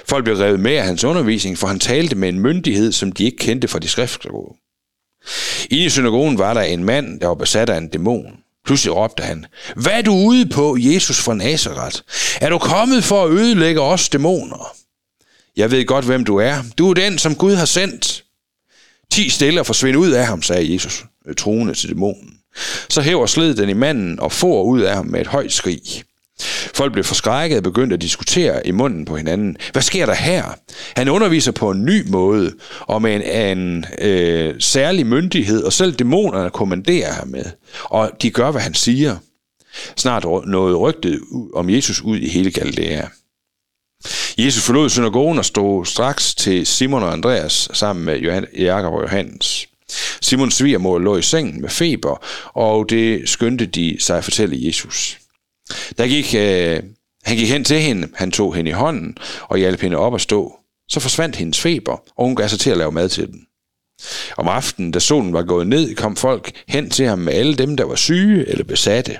[0.05, 3.23] Folk blev revet med af hans undervisning, for han talte med en myndighed, som de
[3.23, 4.33] ikke kendte fra de skriftlige.
[5.69, 8.39] Inde i synagogen var der en mand, der var besat af en dæmon.
[8.65, 9.45] Pludselig råbte han,
[9.75, 12.01] Hvad er du ude på, Jesus fra Nazareth?
[12.41, 14.75] Er du kommet for at ødelægge os dæmoner?
[15.57, 16.63] Jeg ved godt, hvem du er.
[16.77, 18.23] Du er den, som Gud har sendt.
[19.11, 22.32] Ti stille og ud af ham, sagde Jesus, øh, troende til dæmonen.
[22.89, 25.81] Så hæver sled den i manden og får ud af ham med et højt skrig.
[26.73, 29.57] Folk blev forskrækket og begyndte at diskutere i munden på hinanden.
[29.71, 30.43] Hvad sker der her?
[30.95, 35.93] Han underviser på en ny måde, og med en, en øh, særlig myndighed, og selv
[35.93, 37.45] dæmonerne kommanderer ham med.
[37.83, 39.17] Og de gør, hvad han siger.
[39.95, 41.19] Snart nåede rygtet
[41.53, 43.05] om Jesus ud i hele Galilea.
[44.37, 49.67] Jesus forlod synagogen og stod straks til Simon og Andreas sammen med Jakob og Johannes.
[50.21, 55.17] Simons svigermor lå i sengen med feber, og det skyndte de sig at fortælle Jesus.
[55.97, 56.83] Der gik, øh,
[57.23, 60.21] han gik hen til hende, han tog hende i hånden og hjalp hende op at
[60.21, 60.59] stå.
[60.89, 63.45] Så forsvandt hendes feber, og hun gav sig til at lave mad til den.
[64.37, 67.77] Om aftenen, da solen var gået ned, kom folk hen til ham med alle dem,
[67.77, 69.17] der var syge eller besatte.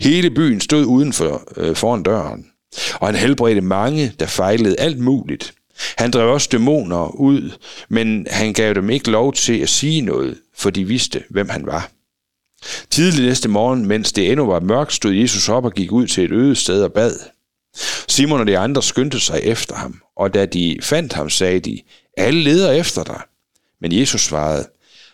[0.00, 2.46] Hele byen stod uden for, øh, foran døren,
[2.94, 5.54] og han helbredte mange, der fejlede alt muligt.
[5.96, 7.50] Han drev også dæmoner ud,
[7.88, 11.66] men han gav dem ikke lov til at sige noget, for de vidste, hvem han
[11.66, 11.90] var.
[12.90, 16.24] Tidlig næste morgen, mens det endnu var mørkt, stod Jesus op og gik ud til
[16.24, 17.18] et øde sted og bad.
[18.08, 21.80] Simon og de andre skyndte sig efter ham, og da de fandt ham, sagde de,
[22.16, 23.20] alle leder efter dig.
[23.80, 24.68] Men Jesus svarede,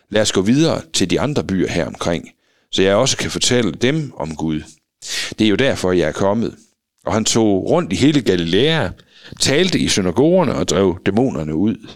[0.09, 2.29] lad os gå videre til de andre byer her omkring,
[2.71, 4.61] så jeg også kan fortælle dem om Gud.
[5.39, 6.55] Det er jo derfor, jeg er kommet.
[7.05, 8.89] og han tog rundt i hele Galilea,
[9.39, 11.89] talte i synagogerne og drev dæmonerne ud.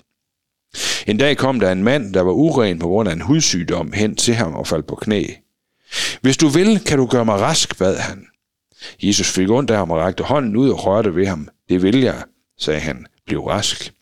[1.08, 4.16] En dag kom der en mand, der var uren på grund af en hudsygdom, hen
[4.16, 5.26] til ham og faldt på knæ.
[6.22, 8.26] Hvis du vil, kan du gøre mig rask, bad han.
[9.04, 11.50] Jesus fik ondt af ham og rakte hånden ud og rørte ved ham.
[11.70, 12.24] Det vil jeg,
[12.60, 13.06] sagde han.
[13.26, 13.94] Bliv rask.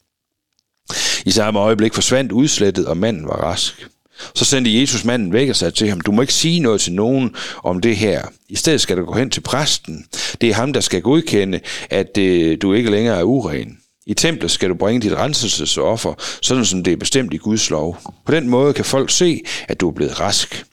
[1.26, 3.88] I samme øjeblik forsvandt udslettet, og manden var rask.
[4.36, 6.94] Så sendte Jesus manden væk og sagde til ham, du må ikke sige noget til
[6.94, 8.22] nogen om det her.
[8.50, 10.06] I stedet skal du gå hen til præsten.
[10.42, 13.78] Det er ham, der skal godkende, at øh, du ikke længere er uren.
[14.06, 17.98] I templet skal du bringe dit renselsesoffer, sådan som det er bestemt i Guds lov.
[18.26, 20.66] På den måde kan folk se, at du er blevet rask.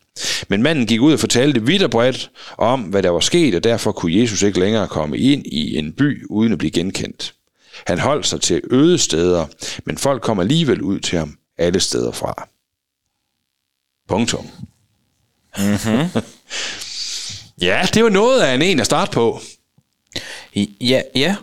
[0.48, 3.64] Men manden gik ud og fortalte vidt og bredt om, hvad der var sket, og
[3.64, 7.34] derfor kunne Jesus ikke længere komme ind i en by uden at blive genkendt.
[7.86, 9.46] Han holdt sig til øde steder,
[9.84, 12.48] men folk kom alligevel ud til ham alle steder fra.
[14.08, 14.50] Punktum.
[15.58, 16.22] Mm-hmm.
[17.68, 19.40] ja, det var noget af en en at starte på.
[20.80, 21.36] Ja, ja.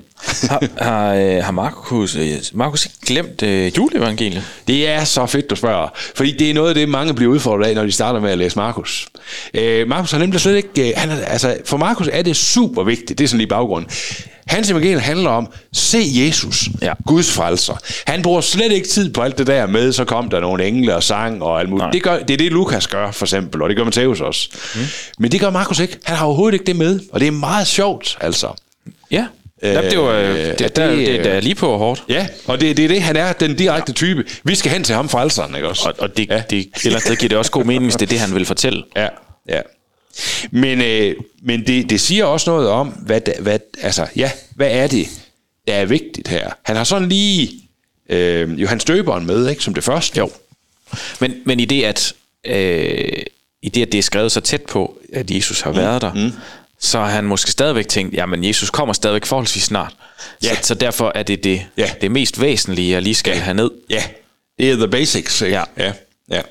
[0.49, 4.43] Har, har, øh, har Markus, øh, Markus ikke glemt øh, juleevangeliet?
[4.67, 5.88] Det er så fedt, du spørger.
[6.15, 8.38] Fordi det er noget af det, mange bliver udfordret af, når de starter med at
[8.38, 9.08] læse Markus.
[9.54, 10.89] Øh, Markus har nemlig slet ikke...
[10.89, 13.19] Øh, han er, altså, for Markus er det super vigtigt.
[13.19, 13.89] Det er sådan lige baggrunden.
[14.47, 16.93] Hans evangelium handler om, se Jesus, Ja.
[17.06, 17.73] Guds frelser.
[18.08, 20.95] Han bruger slet ikke tid på alt det der med, så kom der nogle engle
[20.95, 21.88] og sang og alt muligt.
[21.93, 24.49] Det, gør, det er det, Lukas gør, for eksempel, og det gør Matthæus også.
[24.75, 24.82] Mm.
[25.19, 25.97] Men det gør Markus ikke.
[26.04, 28.47] Han har overhovedet ikke det med, og det er meget sjovt, altså.
[29.12, 29.25] Ja.
[29.65, 32.04] Øh, det var øh, er det, det, der, det, øh, det er lige på hårdt.
[32.10, 34.25] Ja, og det, det er det, han er, den direkte type.
[34.43, 35.89] Vi skal hen til ham frelseren, ikke også?
[35.89, 36.43] Og, og det, ja.
[36.49, 38.36] det, et eller andet sted giver det også god mening, hvis det er det, han
[38.36, 38.84] vil fortælle.
[38.95, 39.08] Ja,
[39.49, 39.62] ja.
[40.51, 44.88] Men, øh, men det, det siger også noget om, hvad, hvad, altså, ja, hvad er
[44.88, 45.08] det,
[45.67, 46.49] der er vigtigt her?
[46.63, 47.51] Han har sådan lige
[48.10, 50.17] øh, Johannes Døberen med, ikke, som det første.
[50.17, 50.30] Jo.
[51.19, 52.13] Men, men i det, at,
[52.45, 53.23] øh,
[53.62, 56.32] i det, at det er skrevet så tæt på, at Jesus har været der, mm.
[56.86, 59.93] Så har han måske stadigvæk tænkt, jamen Jesus kommer stadigvæk forholdsvis snart.
[60.43, 60.56] Ja.
[60.56, 61.89] Så, så derfor er det det, Ja.
[62.02, 63.39] det mest væsentlige, jeg lige skal Ja.
[63.39, 63.71] have ned.
[63.89, 64.04] Ja,
[64.60, 65.56] det er the basics, ikke?
[65.58, 65.63] Ja.
[65.78, 65.91] ja,
[66.32, 66.41] ja.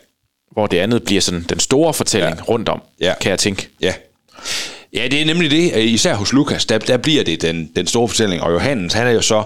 [0.52, 2.42] Hvor det andet bliver sådan den store fortælling Ja.
[2.42, 3.14] rundt om, Ja.
[3.20, 3.68] kan jeg tænke.
[3.80, 3.92] Ja.
[4.92, 5.72] Ja, det er nemlig det.
[5.76, 8.42] Øh, Især hos Lukas, der, der bliver det den, den store fortælling.
[8.42, 9.42] Og Johannes, han er jo så...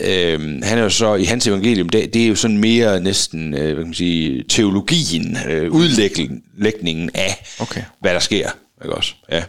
[0.00, 3.54] Øh, han er jo så i hans evangelium, det, det er jo sådan mere næsten,
[3.54, 7.82] øh, hvad kan man sige, teologien, øh, udlægningen af, Okay.
[8.00, 8.50] hvad der sker.
[8.84, 9.12] Ikke også?
[9.32, 9.42] Ja.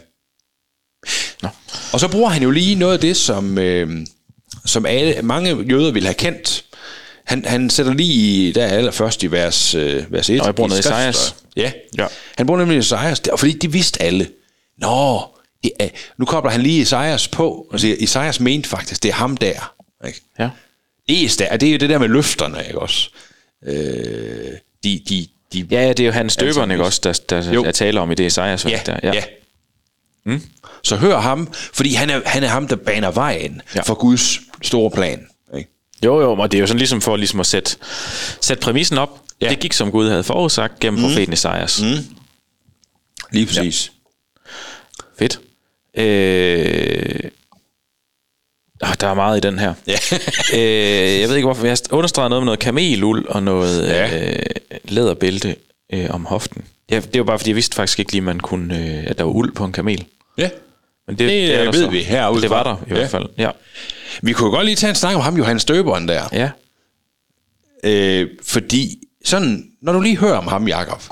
[1.42, 1.48] Nå.
[1.92, 4.06] Og så bruger han jo lige noget af det, som, øh,
[4.66, 6.64] som alle, mange jøder vil have kendt.
[7.24, 10.36] Han, han sætter lige i, der allerførst i vers, øh, vers 1.
[10.38, 10.80] Nå, jeg bruger noget.
[10.84, 11.34] Esajas.
[11.56, 11.72] Ja.
[11.98, 12.06] Ja.
[12.36, 14.28] Han bruger nemlig Esajas, fordi det vidste alle.
[14.78, 15.16] Nå,
[15.80, 15.88] er,
[16.18, 19.74] nu kobler han lige Esajas på, og siger, Esajas mente faktisk, det er ham der.
[20.06, 20.20] Ikke?
[20.38, 20.48] Ja.
[21.08, 23.08] Det er, stær- det er jo det der med løfterne, ikke også?
[23.66, 23.74] Øh,
[24.84, 27.52] de, de, de, Ja, ja, det er jo hans Altså, døberen, ikke også, der, der
[27.52, 27.64] Jo.
[27.64, 28.64] er tale om i det Esajas.
[28.64, 28.96] ja, der.
[29.02, 29.12] ja.
[29.14, 29.22] ja.
[30.26, 30.42] Mm.
[30.82, 33.78] Så hør ham, fordi han er, han er ham, der baner vejen Ja.
[33.78, 33.82] ja.
[33.82, 35.26] for Guds store plan.
[35.56, 35.70] Ikke?
[36.04, 37.76] Jo, jo, og det er jo sådan ligesom for ligesom at sætte,
[38.40, 39.20] sætte præmissen op.
[39.40, 39.46] Ja.
[39.46, 39.50] Ja.
[39.50, 41.08] Det gik, som Gud havde forudsagt gennem mm.
[41.08, 41.82] profeten Esajas.
[41.82, 42.16] Mm.
[43.32, 43.92] Lige præcis.
[45.18, 45.40] Fedt.
[45.96, 47.30] Øh...
[48.84, 49.74] Oh, der er meget i den her.
[49.86, 49.96] Ja.
[50.58, 51.66] øh, jeg ved ikke, hvorfor.
[51.66, 54.28] Jeg har understreget noget med noget kameluld og noget Ja.
[54.32, 54.38] øh,
[54.84, 55.56] læderbælte
[55.92, 56.64] øh, om hoften.
[56.92, 59.24] Ja, det var bare, fordi jeg vidste faktisk ikke lige, man kunne, øh, at der
[59.24, 60.04] var uld på en kamel.
[60.38, 60.50] ja.
[61.06, 61.90] Men det, Det, er der ved så.
[61.90, 62.94] vi herude Det var der i Ja.
[62.94, 63.26] hvert fald.
[63.38, 63.50] Ja.
[64.22, 66.22] Vi kunne godt lige tage en snak om ham, Johannes Døberen der.
[66.32, 66.50] ja.
[67.84, 71.02] Øh, fordi sådan, når du lige hører om ham, Jakob,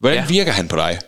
[0.00, 0.26] hvordan Ja.
[0.28, 0.98] virker han på dig?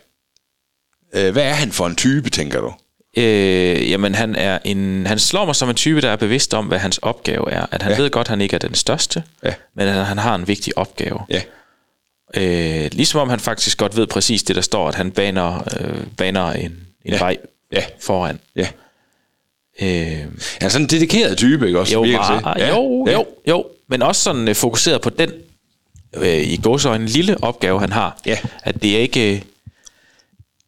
[1.15, 2.73] Øh, hvad er han for en type, tænker du?
[3.17, 6.65] Øh, jamen, han, er en, han slår mig som en type, der er bevidst om,
[6.65, 7.65] hvad hans opgave er.
[7.71, 7.91] At han.
[7.91, 7.97] Ja.
[7.97, 9.53] ved godt, at han ikke er den største, Ja.
[9.75, 11.19] men at han har en vigtig opgave.
[11.29, 11.41] Ja.
[12.37, 16.03] Øh, ligesom om han faktisk godt ved præcis det, der står, at han baner, øh,
[16.17, 16.61] baner en,
[17.05, 17.17] en Ja.
[17.17, 17.37] vej
[17.73, 17.83] Ja.
[17.99, 18.39] foran.
[18.55, 18.67] Ja.
[19.81, 20.25] Øh,
[20.61, 21.93] sådan en dedikeret type, ikke også?
[21.93, 22.67] jo, meget, til?
[22.67, 23.13] jo, ja.
[23.13, 25.31] jo, jo, men også sådan øh, fokuseret på den
[26.13, 28.17] øh, i gåsøjne lille opgave, han har.
[28.25, 28.37] Ja.
[28.63, 29.33] At det er ikke...
[29.33, 29.41] øh,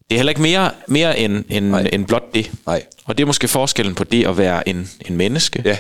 [0.10, 1.90] Det er heller ikke mere, mere end, end, Nej.
[1.94, 2.52] end blot det.
[2.66, 2.84] Nej.
[3.06, 5.78] Og det er måske forskellen på det at være en, en menneske, Ja.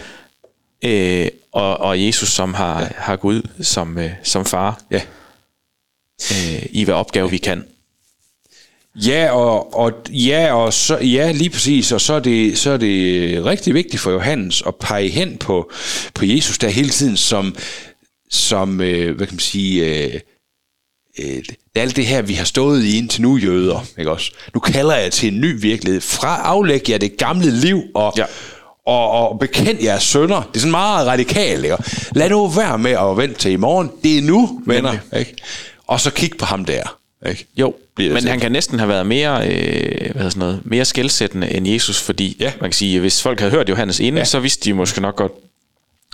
[1.23, 2.87] øh, og, og Jesus, som har, ja.
[2.97, 5.01] har Gud som, øh, som far, Ja.
[6.31, 7.63] Øh, i hvad opgave vi kan.
[8.95, 12.77] Ja, og, og, ja, og så, ja, lige præcis, og så er, det, så er
[12.77, 15.71] det rigtig vigtigt for Johannes at pege hen på,
[16.13, 17.55] på Jesus der hele tiden som,
[18.29, 20.19] som øh, hvad kan man sige, øh,
[21.19, 24.31] øh, det er alt det her, vi har stået i indtil nu, jøder, ikke også?
[24.53, 26.01] Nu kalder jeg til en ny virkelighed.
[26.01, 28.25] Fra aflæg jer det gamle liv, og, Ja.
[28.85, 30.41] og, og bekend jeres sønder.
[30.41, 31.77] Det er sådan meget radikalt, ikke?
[32.15, 33.91] Lad nu være med at vente til i morgen.
[34.03, 35.35] Det er nu, venner, ikke?
[35.87, 36.97] Og så kig på ham der,
[37.29, 37.45] Ikke?
[37.57, 41.51] Jo, Bliver men han kan næsten have været mere, øh, hvad sådan noget, mere skældsættende
[41.51, 42.51] end Jesus, fordi Ja.
[42.61, 44.25] man kan sige, hvis folk havde hørt Johannes inden, Ja.
[44.25, 45.31] så vidste de måske nok godt,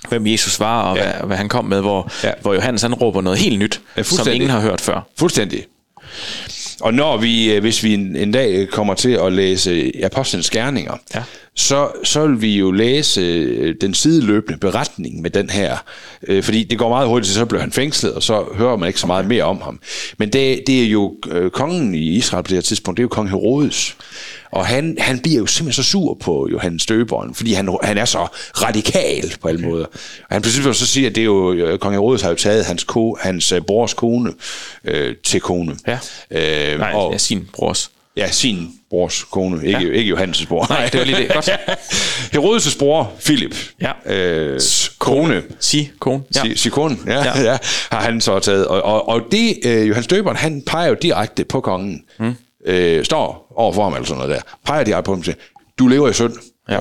[0.09, 1.03] hvem Jesus var, og Ja.
[1.03, 2.31] hvad, hvad han kom med, hvor, Ja.
[2.41, 5.07] hvor Johannes han råber noget helt nyt, Ja, som ingen har hørt før.
[5.17, 5.65] Fuldstændig.
[6.81, 10.93] Og når vi, øh, hvis vi en, en dag kommer til at læse Apostlenes Gerninger,
[11.15, 11.23] Ja.
[11.55, 15.77] så, så vil vi jo læse øh, den sideløbende beretning med den her,
[16.27, 18.99] øh, fordi det går meget hurtigt, så bliver han fængslet, og så hører man ikke
[18.99, 19.79] så meget mere om ham.
[20.17, 23.05] Men det, det er jo øh, kongen i Israel på det her tidspunkt, det er
[23.05, 23.95] jo kong Herodes.
[24.51, 28.05] Og han, han bliver jo simpelthen så sur på Johannes Døberen, fordi han, han er
[28.05, 28.27] så
[28.61, 29.85] radikal på alle måder.
[29.85, 29.91] Og
[30.29, 32.83] han pludselig så siger, at det er jo, øh, kong Herodes har jo taget hans,
[32.83, 34.33] ko, hans øh, brors kone
[34.85, 35.75] øh, til kone.
[35.87, 35.99] Ja.
[36.31, 37.91] Øh, Nej, og, ja, sin brors.
[38.17, 39.91] Ja, sin brors kone, ikke, ja.
[39.93, 40.65] Ikke Johannes' bror.
[40.69, 41.33] Nej, det var lige det.
[41.33, 41.49] Godt.
[42.35, 44.13] Herodes' bror, Philip, Ja.
[44.13, 44.59] øh,
[44.99, 46.23] kone, Sig, kone.
[46.35, 46.45] Ja.
[46.47, 46.55] ja.
[46.55, 47.39] Sikonen, ja, ja.
[47.39, 47.51] Ja.
[47.51, 47.57] ja,
[47.91, 48.67] har han så taget.
[48.67, 52.03] Og, og, og det, øh, Johannes Døberen, han peger jo direkte på kongen.
[52.19, 52.33] Mm.
[52.65, 54.41] Øh, står over for ham eller sådan noget der.
[54.65, 55.35] Peger direkte på ham og siger,
[55.79, 56.33] du lever i synd.
[56.69, 56.79] Ja.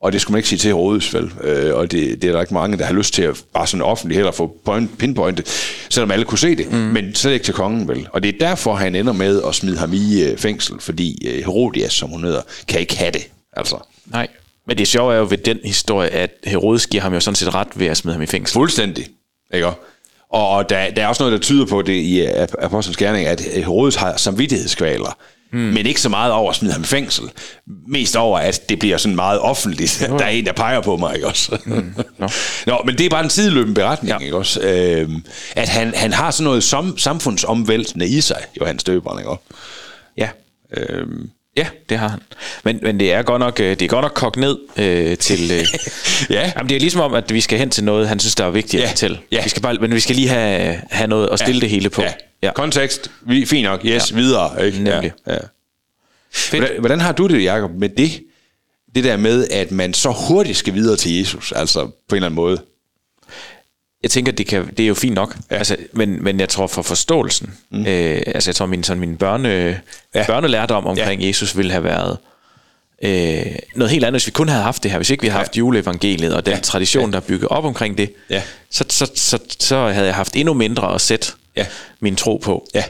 [0.00, 1.32] Og, det skulle man ikke sige til Herodes, vel?
[1.42, 3.82] Øh, og det, det er der ikke mange, der har lyst til at bare sådan
[3.82, 5.46] offentligt heller få point, pinpointet,
[5.88, 6.78] selvom alle kunne se det, mm.
[6.78, 8.08] men slet ikke til kongen, vel?
[8.12, 11.34] Og det er derfor, han ender med at smide ham i øh, fængsel, fordi øh,
[11.38, 13.28] Herodias, som hun hedder, kan ikke have det.
[13.52, 14.28] Altså, Nej.
[14.66, 17.54] Men det sjove er jo ved den historie, at Herodes giver ham jo sådan set
[17.54, 18.52] ret ved at smide ham i fængsel.
[18.54, 19.06] Fuldstændig.
[19.54, 19.66] Ikke?
[19.66, 22.96] Og, og der, der er også noget, der tyder på det i øh, Ap- Apostlenes
[22.96, 25.16] Gerning, at Herodes har samvittighedskvaler.
[25.52, 25.58] Mm.
[25.58, 27.24] Men ikke så meget over at smide ham i fængsel.
[27.88, 30.06] Mest over, at det bliver sådan meget offentligt.
[30.08, 31.58] Der er en, der peger på mig, ikke også?
[31.64, 31.94] Mm.
[32.18, 32.28] Nå.
[32.66, 34.16] Nå, men det er bare en sideløbende beretning, ja.
[34.20, 34.24] Ja.
[34.24, 34.60] ikke også?
[34.60, 35.24] Øhm,
[35.56, 39.42] at han, han har sådan noget som, samfundsomvæltende i sig, Johannes Døberen, ikke også?
[40.16, 40.28] Ja.
[40.76, 42.20] Øhm, Ja, det har han.
[42.64, 45.50] Men, men det er godt nok, øh, det er godt nok kogt ned øh, til...
[45.52, 45.66] Øh,
[46.36, 46.52] ja.
[46.56, 48.50] Jamen, det er ligesom om, at vi skal hen til noget, han synes, der er
[48.50, 48.84] vigtigt Ja.
[48.84, 49.18] at fortælle.
[49.32, 49.42] Ja.
[49.42, 51.60] Vi skal bare, men vi skal lige have, have noget at stille ja.
[51.60, 52.02] det hele på.
[52.02, 52.12] Ja.
[52.42, 52.52] Ja.
[52.52, 54.16] Kontekst, vi, fint nok, yes, ja.
[54.16, 54.66] videre.
[54.66, 54.82] Ikke?
[54.82, 55.12] Nemlig.
[55.26, 55.32] Ja.
[55.32, 55.38] Ja.
[56.32, 56.60] Fedt.
[56.62, 58.22] Hvordan, hvordan har du det, Jacob, med det?
[58.94, 62.26] Det der med, at man så hurtigt skal videre til Jesus, altså på en eller
[62.26, 62.62] anden måde.
[64.02, 65.54] Jeg tænker, det, kan, det er jo fint nok, Ja.
[65.54, 65.58] ja.
[65.58, 67.86] altså, men, men jeg tror for forståelsen, mm.
[67.86, 69.74] øh, altså jeg tror min, sådan min børne, Ja.
[70.14, 70.26] ja.
[70.26, 71.26] børnelærdom omkring ja.
[71.26, 72.18] Jesus ville have været
[73.04, 75.38] øh, noget helt andet, hvis vi kun havde haft det her, hvis ikke vi havde
[75.38, 76.60] haft juleevangeliet og den Ja.
[76.60, 77.10] tradition, Ja.
[77.10, 78.42] der er bygget op omkring det, Ja.
[78.70, 81.66] så, så, så, så havde jeg haft endnu mindre at sætte Ja.
[82.00, 82.66] min tro på.
[82.74, 82.84] Ja.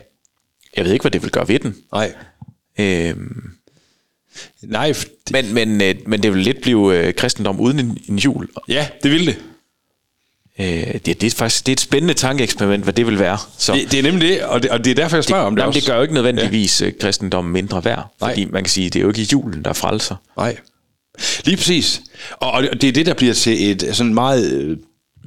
[0.76, 1.76] Jeg ved ikke, hvad det vil gøre ved den.
[1.92, 2.12] Nej.
[2.78, 3.50] Øhm,
[4.62, 4.94] Nej,
[5.30, 8.48] men, men, øh, men det vil lidt blive øh, kristendom uden en, en jul.
[8.68, 9.38] ja, det ville det.
[10.59, 13.38] Øh, det, det er faktisk det er et spændende tankeeksperiment, hvad det vil være.
[13.59, 13.92] Så, det.
[13.92, 15.68] Det er nemlig det, og det, og det er derfor, jeg spørger om det Jamen,
[15.68, 15.80] også.
[15.80, 16.90] det gør jo ikke nødvendigvis ja.
[17.00, 18.14] kristendommen mindre værd.
[18.20, 18.30] Nej.
[18.30, 20.16] Fordi man kan sige, det er jo ikke julen, der frelser.
[20.37, 20.56] Nej.
[21.44, 22.02] Lige præcis.
[22.33, 24.78] Og, og det er det, der bliver til et sådan meget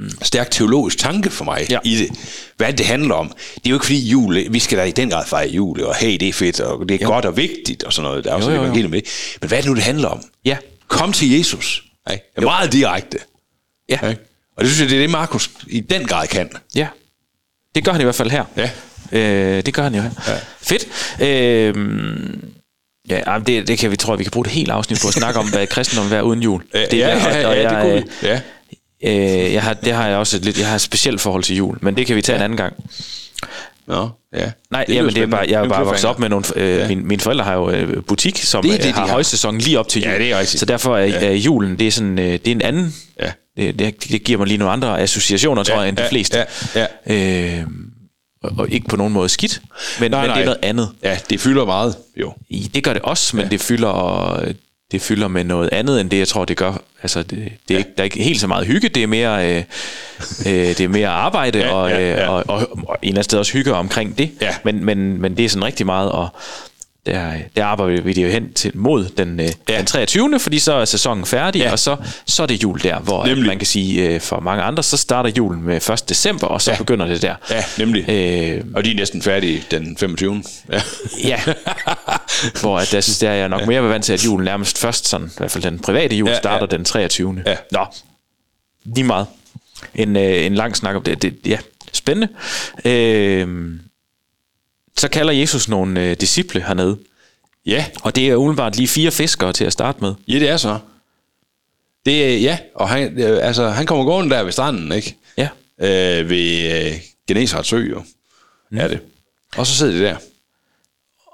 [0.02, 1.80] øh, stærkt teologisk tanke for mig Ja.
[1.84, 2.10] i det.
[2.58, 3.28] Hvad det handler om.
[3.56, 5.96] Det er jo ikke fordi jul, vi skal da i den grad fejre jul, og
[5.96, 7.08] hey, det er fedt, og det er Jo.
[7.08, 8.24] godt og vigtigt, og sådan noget.
[8.24, 8.66] Der er også Jo, jo, jo, jo.
[8.66, 9.02] evangelium med.
[9.42, 10.22] Men hvad er det nu, det handler om?
[10.46, 10.58] Ja.
[10.88, 11.84] Kom til Jesus.
[12.12, 12.24] Ikke?
[12.36, 13.18] Det er meget direkte.
[13.90, 14.10] Ja.
[14.10, 14.22] Ikke?
[14.58, 16.50] Og det synes jeg, det er det, Markus i den grad kan.
[16.76, 16.88] Ja.
[17.76, 18.46] Det gør han i hvert fald her.
[18.58, 18.70] Ja.
[19.12, 20.10] Øh, det gør han jo her.
[20.28, 20.34] Ja.
[20.62, 20.88] Fedt.
[21.22, 21.76] Øh,
[23.10, 25.14] ja, det, det kan vi, tror jeg, vi kan bruge et helt afsnit på at
[25.14, 26.64] snakke om, hvad kristendom er uden jul.
[26.74, 28.28] Det ja, ja, ja, ja, det kunne vi.
[28.28, 28.42] Ja.
[29.04, 31.56] Øh, jeg har, det har jeg også et lidt, jeg har et specielt forhold til
[31.56, 32.40] jul, men det kan vi tage ja.
[32.40, 32.74] en anden gang.
[33.88, 34.52] Nå, ja.
[34.72, 36.46] Nej, Det jamen, det er bare, jeg er bare vokset op med nogle...
[36.56, 36.78] Øh, Ja.
[36.82, 36.88] ja.
[36.88, 39.06] mine, mine forældre har jo øh, butik, som Det er det, det, det, de har
[39.08, 39.14] har.
[39.14, 40.12] højsæson lige op til jul.
[40.12, 40.60] Ja, det er rigtigt.
[40.60, 41.26] Så derfor er Ja.
[41.26, 41.34] ja.
[41.34, 42.96] julen, det er, sådan, øh, det er en anden...
[43.20, 43.32] Ja.
[43.58, 46.10] Det, det, det giver mig lige nogle andre associationer, tror Ja, jeg, end de ja,
[46.10, 46.46] fleste.
[46.76, 47.64] ja, Øh,
[48.44, 49.62] og, og ikke på nogen måde skidt,
[50.00, 50.36] men, Nej, men nej.
[50.36, 50.90] det er noget andet.
[51.04, 52.34] Ja, det fylder meget, jo.
[52.50, 53.50] I- Det gør det også, men ja.
[53.52, 53.88] det fylder
[54.94, 56.74] det fylder med noget andet end det jeg tror det gør.
[57.02, 57.78] Altså det, det er ja.
[57.78, 59.64] ikke, der er ikke helt så meget hygge, det er mere øh,
[60.46, 62.30] øh, det er mere arbejde Ja, og, ja, øh, ja.
[62.30, 64.32] og, og, og en eller anden sted også hygge omkring det.
[64.42, 64.56] Ja.
[64.64, 66.28] Men, men, men det er sådan rigtig meget og
[67.06, 69.78] der, der arbejder vi det jo hen til mod den, øh, Ja.
[69.78, 70.40] den 23.
[70.40, 71.66] fordi så er sæsonen færdig, Ja.
[71.66, 71.72] ja.
[71.72, 73.48] og så, så er det jul der, hvor Nemlig.
[73.48, 76.10] man kan sige, øh, for mange andre, så starter julen med 1.
[76.10, 76.76] december, og så Ja.
[76.76, 76.78] ja.
[76.78, 77.36] begynder det der.
[77.50, 78.10] Ja, nemlig.
[78.10, 80.44] Øh, Og de er næsten færdige den 25.
[80.72, 80.82] Ja.
[81.24, 81.40] Ja,
[82.62, 85.08] hvor at jeg synes, der er jeg nok mere vant til, at julen nærmest først,
[85.08, 86.78] sådan, i hvert fald den private jul, Ja, ja, starter ja.
[86.78, 87.42] den 23.
[87.46, 87.56] Ja.
[87.72, 87.86] Nå,
[88.86, 89.28] lige meget.
[89.96, 91.22] En, øh, en lang snak om det.
[91.22, 91.58] det ja,
[91.94, 92.28] spændende.
[92.86, 93.48] Øh,
[94.98, 96.98] så kalder Jesus nogle øh, disciple hernede,
[97.66, 100.14] ja, og det er umiddelbart lige fire fiskere til at starte med.
[100.28, 100.80] ja, det er så.
[102.06, 105.16] Det ja, og han, øh, altså, han kommer gående der ved stranden, ikke?
[105.38, 105.48] Ja,
[105.80, 106.94] Øh, ved øh,
[107.28, 108.04] Genesarets sø, jo.
[108.72, 108.78] Mm.
[108.78, 109.00] Er det.
[109.58, 110.16] Og så sidder de der.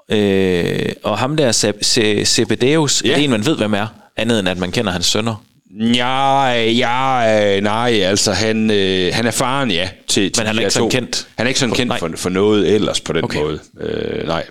[0.08, 3.08] øh, og ham der Zeb- Ze- Zebedeus, ja.
[3.08, 5.44] det er en, man ved, hvem er, andet end at man kender hans sønner.
[5.78, 9.88] Ja, ja, nej, altså han, øh, han er faren, ja.
[10.08, 10.98] Til, til Men han er ikke sådan to.
[10.98, 11.28] kendt?
[11.36, 11.98] Han er ikke sådan kendt Nej.
[11.98, 13.38] for, for noget ellers på den Okay.
[13.40, 13.60] måde.
[13.80, 14.44] Øh, nej.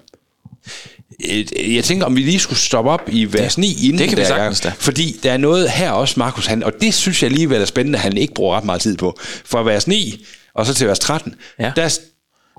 [1.67, 4.21] Jeg tænker, om vi lige skulle stoppe op i vers 9 inden det kan vi
[4.23, 4.71] der er sagtens da.
[4.77, 7.97] Fordi der er noget her også, Markus, han, og det synes jeg alligevel er spændende,
[7.97, 9.19] at han ikke bruger ret meget tid på.
[9.45, 11.71] Fra vers 9 og så til vers 13, Ja.
[11.75, 11.99] der,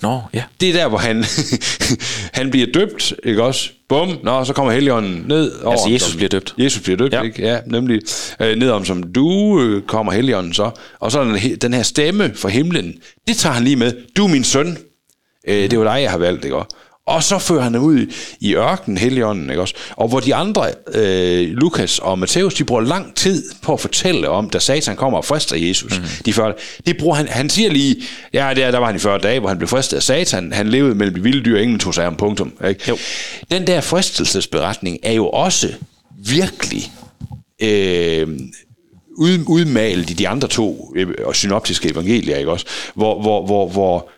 [0.03, 0.43] Nå, ja.
[0.61, 1.25] det er der, hvor han,
[2.39, 3.71] han bliver døbt, ikke også?
[3.89, 6.55] Bum, nå, så kommer Helligånden ned over Altså, Jesus som- bliver døbt.
[6.59, 7.23] Jesus bliver døbt, Ja.
[7.23, 7.43] ikke?
[7.43, 8.01] Ja, nemlig.
[8.41, 10.71] Øh, ned om som du øh, kommer Helligånden så.
[11.01, 12.95] Og så er den, den her stemme fra himlen,
[13.29, 13.93] det tager han lige med.
[14.17, 14.79] Du er min søn.
[15.49, 16.77] Øh, det var dig, jeg har valgt, ikke også?
[17.11, 18.07] Og så fører han ud
[18.41, 19.75] i, ørkenen, Helligånden, ikke også?
[19.91, 24.29] Og hvor de andre, øh, Lukas og Matthæus, de bruger lang tid på at fortælle
[24.29, 25.99] om, da Satan kommer og frister Jesus.
[25.99, 26.05] Mm.
[26.25, 26.53] De 40,
[26.87, 27.97] det bruger han, han siger lige,
[28.33, 30.53] ja, der, der var han i 40 dage, hvor han blev fristet af Satan.
[30.53, 32.53] Han levede mellem de vilde dyr, ingen tog sig om punktum.
[32.69, 32.81] Ikke?
[32.89, 32.99] Jo.
[33.51, 35.69] Den der fristelsesberetning er jo også
[36.19, 36.93] virkelig
[37.63, 38.29] øh,
[39.17, 42.67] ud, udmalet i de andre to øh, og synoptiske evangelier, ikke også?
[42.95, 44.11] Hvor, hvor, hvor, hvor,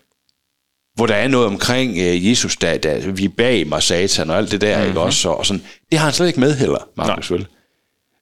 [0.95, 4.37] hvor der er noget omkring øh, Jesus, der, der vi er bag mig, satan og
[4.37, 4.89] alt det der, mm-hmm.
[4.89, 5.29] ikke også?
[5.29, 7.47] Og, sådan, det har han slet ikke med heller, Markus, vel?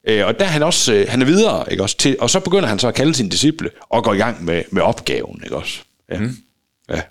[0.07, 1.97] Øh, og der er han også, øh, han er videre, ikke også?
[1.97, 4.63] Til, og så begynder han så at kalde sine disciple og går i gang med,
[4.71, 5.79] med opgaven, ikke også?
[6.11, 6.19] Ja.
[6.19, 6.35] Mm.
[6.89, 7.01] ja.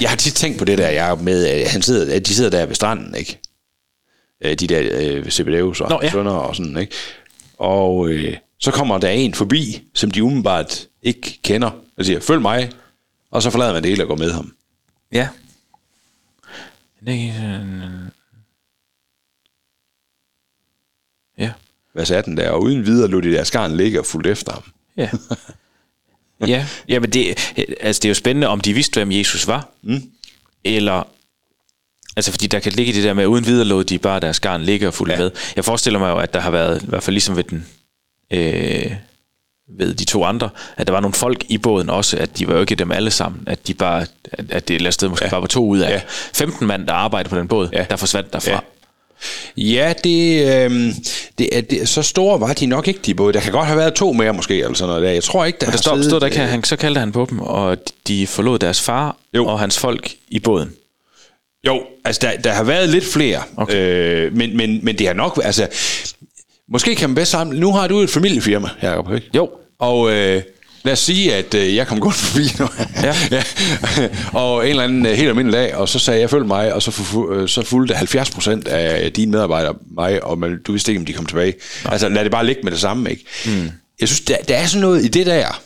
[0.00, 2.50] Jeg har tit tænkt på det der, jeg med, at han sidder, at de sidder
[2.50, 3.38] der ved stranden, ikke?
[4.44, 6.10] Øh, De der øh, Zebedeus og Nå, ja.
[6.10, 6.92] sønner og sådan, ikke?
[7.58, 12.42] Og øh, så kommer der en forbi, som de umiddelbart ikke kender, og siger, følg
[12.42, 12.70] mig,
[13.32, 14.54] og så forlader man det hele og går med ham.
[15.12, 15.28] Ja.
[21.38, 21.52] Ja.
[21.92, 22.50] Hvad sagde den der?
[22.50, 24.62] Og uden videre lå de der skarn ligge og fulgte efter ham.
[24.96, 25.10] Ja.
[26.52, 27.26] ja, ja men det,
[27.80, 29.68] altså det er jo spændende, om de vidste, hvem Jesus var.
[29.82, 30.02] Mm.
[30.64, 31.02] Eller,
[32.16, 34.62] altså fordi der kan ligge det der med, uden videre lod de bare deres garn
[34.62, 35.20] ligge og fulgte ja.
[35.20, 35.30] med.
[35.56, 37.66] Jeg forestiller mig jo, at der har været, i hvert fald ligesom ved den,
[38.30, 38.96] øh,
[39.78, 42.54] ved de to andre, at der var nogle folk i båden også, at de var
[42.54, 45.30] jo ikke dem alle sammen, at de bare, at, at det et sted måske ja.
[45.30, 45.94] bare var to ud af Ja.
[45.94, 46.00] ja.
[46.34, 47.84] 15 mand, der arbejdede på den båd, Ja.
[47.90, 48.50] der forsvandt derfra.
[48.50, 48.58] Ja.
[49.56, 50.94] Ja, det, øh,
[51.38, 53.32] det, er, det, så store var de nok ikke, de både.
[53.32, 55.10] Der kan godt have været to mere måske, eller sådan noget der.
[55.10, 57.12] Jeg tror ikke, der, der står, siddet, stod der ikke, øh, han, så kaldte han
[57.12, 57.76] på dem, og
[58.08, 59.46] de forlod deres far Jo.
[59.46, 60.72] og hans folk i båden.
[61.66, 63.76] Jo, altså der, der har været lidt flere, okay.
[63.76, 65.68] øh, men, men, men det har nok, altså,
[66.72, 69.30] måske kan man bedst sammen, nu har du et familiefirma, Jacob, ikke?
[69.36, 69.50] Jo.
[69.78, 70.42] Og øh,
[70.84, 72.68] lad os sige, at øh, jeg kom godt forbi nu,
[73.02, 73.14] Ja.
[73.36, 73.42] ja.
[74.32, 76.82] og en eller anden øh, helt almindelig dag, og så sagde jeg, følg mig, og
[76.82, 80.90] så, fu- øh, så fulgte 70 procent af dine medarbejdere mig, og man, du vidste
[80.92, 81.54] ikke, om de kom tilbage.
[81.84, 81.92] Nej.
[81.92, 83.24] Altså lad det bare ligge med det samme, ikke?
[83.46, 83.70] Mm.
[84.00, 85.60] Jeg synes, der, der er sådan noget i det der,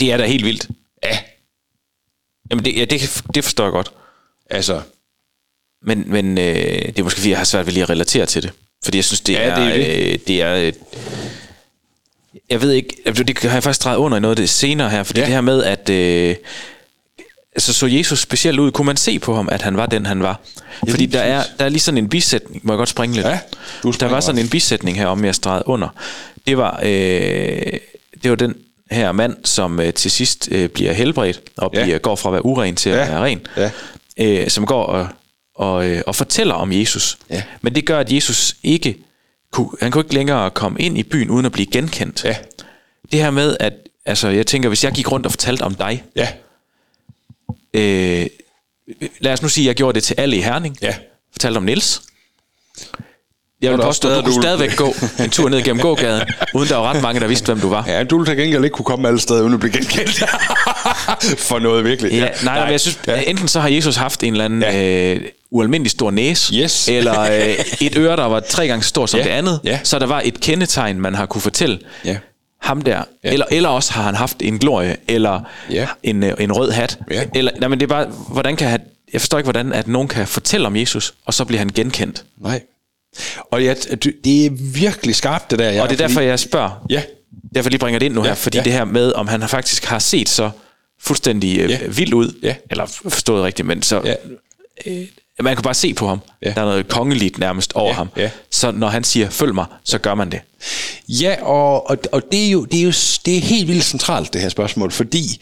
[0.00, 0.68] Det er da helt vildt.
[1.04, 1.18] ja,
[2.50, 3.92] Jamen det, ja, det, det forstår jeg godt.
[4.50, 4.80] altså,
[5.86, 6.44] Men, men øh,
[6.86, 8.52] det er måske fordi, jeg har svært ved lige at relatere til det.
[8.84, 9.54] Fordi jeg synes, det Ja, er...
[9.54, 10.12] det er det.
[10.12, 10.72] Øh, det er øh,
[12.50, 14.90] jeg ved ikke, altså, det har jeg faktisk drejet under i noget af det senere
[14.90, 15.24] her, fordi Ja.
[15.24, 15.26] ja.
[15.26, 16.36] det her med, at øh,
[17.54, 20.22] altså, så Jesus specielt ud, kunne man se på ham, at han var den, han
[20.22, 20.40] var.
[20.88, 23.26] Fordi der er, der er lige sådan en bisætning, må jeg godt springe lidt?
[23.26, 23.38] Ja,
[23.82, 24.46] du der var sådan også.
[24.46, 25.88] en bisætning her, om jeg stregede under.
[26.46, 26.90] Det var, øh,
[28.22, 28.54] det var den
[28.90, 31.82] her mand, som øh, til sidst øh, bliver helbredt, og Ja.
[31.84, 33.04] bliver, går fra at være uren til at Ja.
[33.12, 33.40] være ren.
[33.56, 33.70] Ja.
[34.18, 35.08] Øh, som går og,
[35.54, 37.18] og, øh, og fortæller om Jesus.
[37.30, 37.42] Ja.
[37.62, 38.96] Men det gør, at Jesus ikke
[39.52, 42.24] kunne, han kunne ikke længere komme ind i byen, uden at blive genkendt.
[42.24, 42.36] ja,
[43.12, 43.72] Det her med, at
[44.06, 46.28] altså, jeg tænker, hvis jeg gik rundt og fortalte om dig, ja,
[47.74, 48.26] øh,
[49.20, 50.94] lad os nu sige, at jeg gjorde det til alle i Herning, ja.
[51.32, 52.02] fortalte om Niels.
[53.62, 56.68] Jeg vil påstå, også at du kunne stadigvæk gå en tur ned gennem gågaden, uden
[56.68, 57.84] der var ret mange, der vidste, hvem du var.
[57.86, 60.22] Ja, du ville til gengæld ikke kunne komme alle steder, uden at blive genkendt.
[61.48, 62.12] For noget virkelig.
[62.12, 63.22] Ja, nej, nej, men jeg synes, ja.
[63.26, 64.72] enten så har Jesus haft en eller anden Ja.
[64.82, 65.14] ja.
[65.14, 66.88] øh, ualmindelig stor næse, Yes.
[66.88, 67.54] eller øh,
[67.86, 69.24] et øre, der var tre gange så stort som Ja.
[69.24, 69.78] det andet, Ja.
[69.84, 72.16] så der var et kendetegn, man har kunne fortælle Ja.
[72.60, 73.02] ham der.
[73.24, 73.32] Ja.
[73.32, 75.86] Eller, eller også har han haft en glorie, eller Ja.
[76.02, 76.98] en, øh, en rød hat.
[77.10, 77.22] Ja.
[77.34, 78.80] Eller, nej, men det er bare, hvordan kan han,
[79.12, 82.24] jeg forstår ikke, hvordan at nogen kan fortælle om Jesus, og så bliver han genkendt.
[82.40, 82.60] Nej.
[83.50, 83.74] Og ja,
[84.24, 85.82] det er virkelig skarpt, det der.
[85.82, 86.84] og det er derfor, jeg spørger.
[86.90, 87.02] Ja.
[87.54, 88.64] Derfor lige bringer det ind nu Ja, her, fordi ja.
[88.64, 90.50] det her med, om han faktisk har set så
[91.02, 91.78] fuldstændig øh, Ja.
[91.88, 92.54] vild ud, Ja.
[92.70, 94.14] eller forstået rigtigt, men så Ja.
[94.86, 95.06] øh,
[95.40, 96.18] man kan bare se på ham.
[96.42, 96.52] Ja.
[96.56, 98.08] Der er noget kongeligt nærmest over Ja, ham.
[98.16, 98.30] ja.
[98.50, 100.40] Så når han siger, følg mig, så gør man det.
[101.08, 102.92] Ja, og, og, og det, er jo, det, er jo
[103.26, 105.40] det er helt vildt centralt, det her spørgsmål, fordi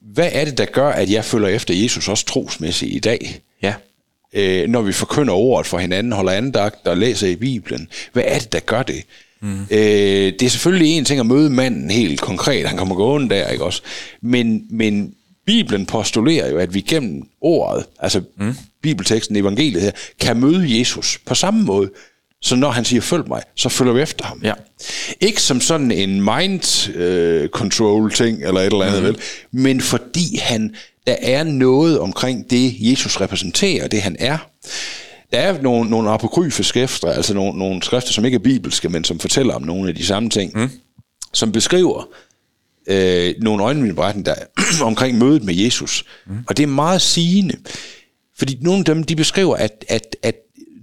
[0.00, 3.40] hvad er det, der gør, at jeg følger efter Jesus også trosmæssigt i dag?
[3.62, 3.74] Ja.
[4.32, 7.88] øh, når vi forkynder ordet for hinanden, holder andagt og læser i Bibelen.
[8.12, 9.02] Hvad er det, der gør det?
[9.44, 9.60] Mm.
[9.70, 13.48] Øh, det er selvfølgelig en ting at møde manden helt konkret, han kommer gående der,
[13.48, 13.82] ikke også?
[14.22, 15.14] Men, men
[15.46, 18.54] Bibelen postulerer jo, at vi gennem ordet, altså mm.
[18.82, 19.90] bibelteksten, evangeliet her,
[20.20, 21.90] kan møde Jesus på samme måde,
[22.42, 24.40] Så når han siger, følg mig, så følger vi efter ham.
[24.42, 24.52] Ja.
[25.20, 29.08] Ikke som sådan en mind øh, control ting eller et eller andet, mm.
[29.08, 29.16] vel?
[29.52, 30.74] men fordi han,
[31.06, 34.38] der er noget omkring det, Jesus repræsenterer, det han er.
[35.34, 39.04] Der er nogle, nogle apokryfe skrifter, altså nogle, nogle skrifter, som ikke er bibelske, men
[39.04, 40.70] som fortæller om nogle af de samme ting, mm.
[41.32, 42.08] som beskriver
[42.86, 46.04] øh, nogle øjenvidneberetninger der omkring mødet med Jesus.
[46.26, 46.36] Mm.
[46.48, 47.56] Og det er meget sigende,
[48.38, 50.34] fordi nogle af dem, de beskriver, at, at, at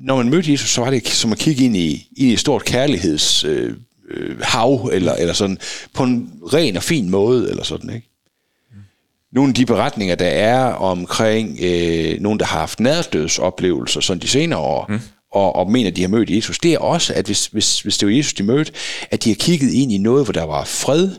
[0.02, 2.66] når man mødte Jesus, så var det som at kigge ind i, i et stort
[2.66, 3.76] kærligheds øh,
[4.10, 5.58] øh, hav, eller, eller sådan,
[5.94, 8.11] på en ren og fin måde, eller sådan, ikke?
[9.32, 14.28] Nogle af de beretninger, der er omkring øh, nogen, der har haft nærdødsoplevelser sådan de
[14.28, 15.00] senere år, mm.
[15.32, 17.98] og, og mener, at de har mødt Jesus, det er også, at hvis, hvis, hvis
[17.98, 18.72] det var Jesus, de mødte,
[19.12, 21.10] at de har kigget ind i noget, hvor der var fred,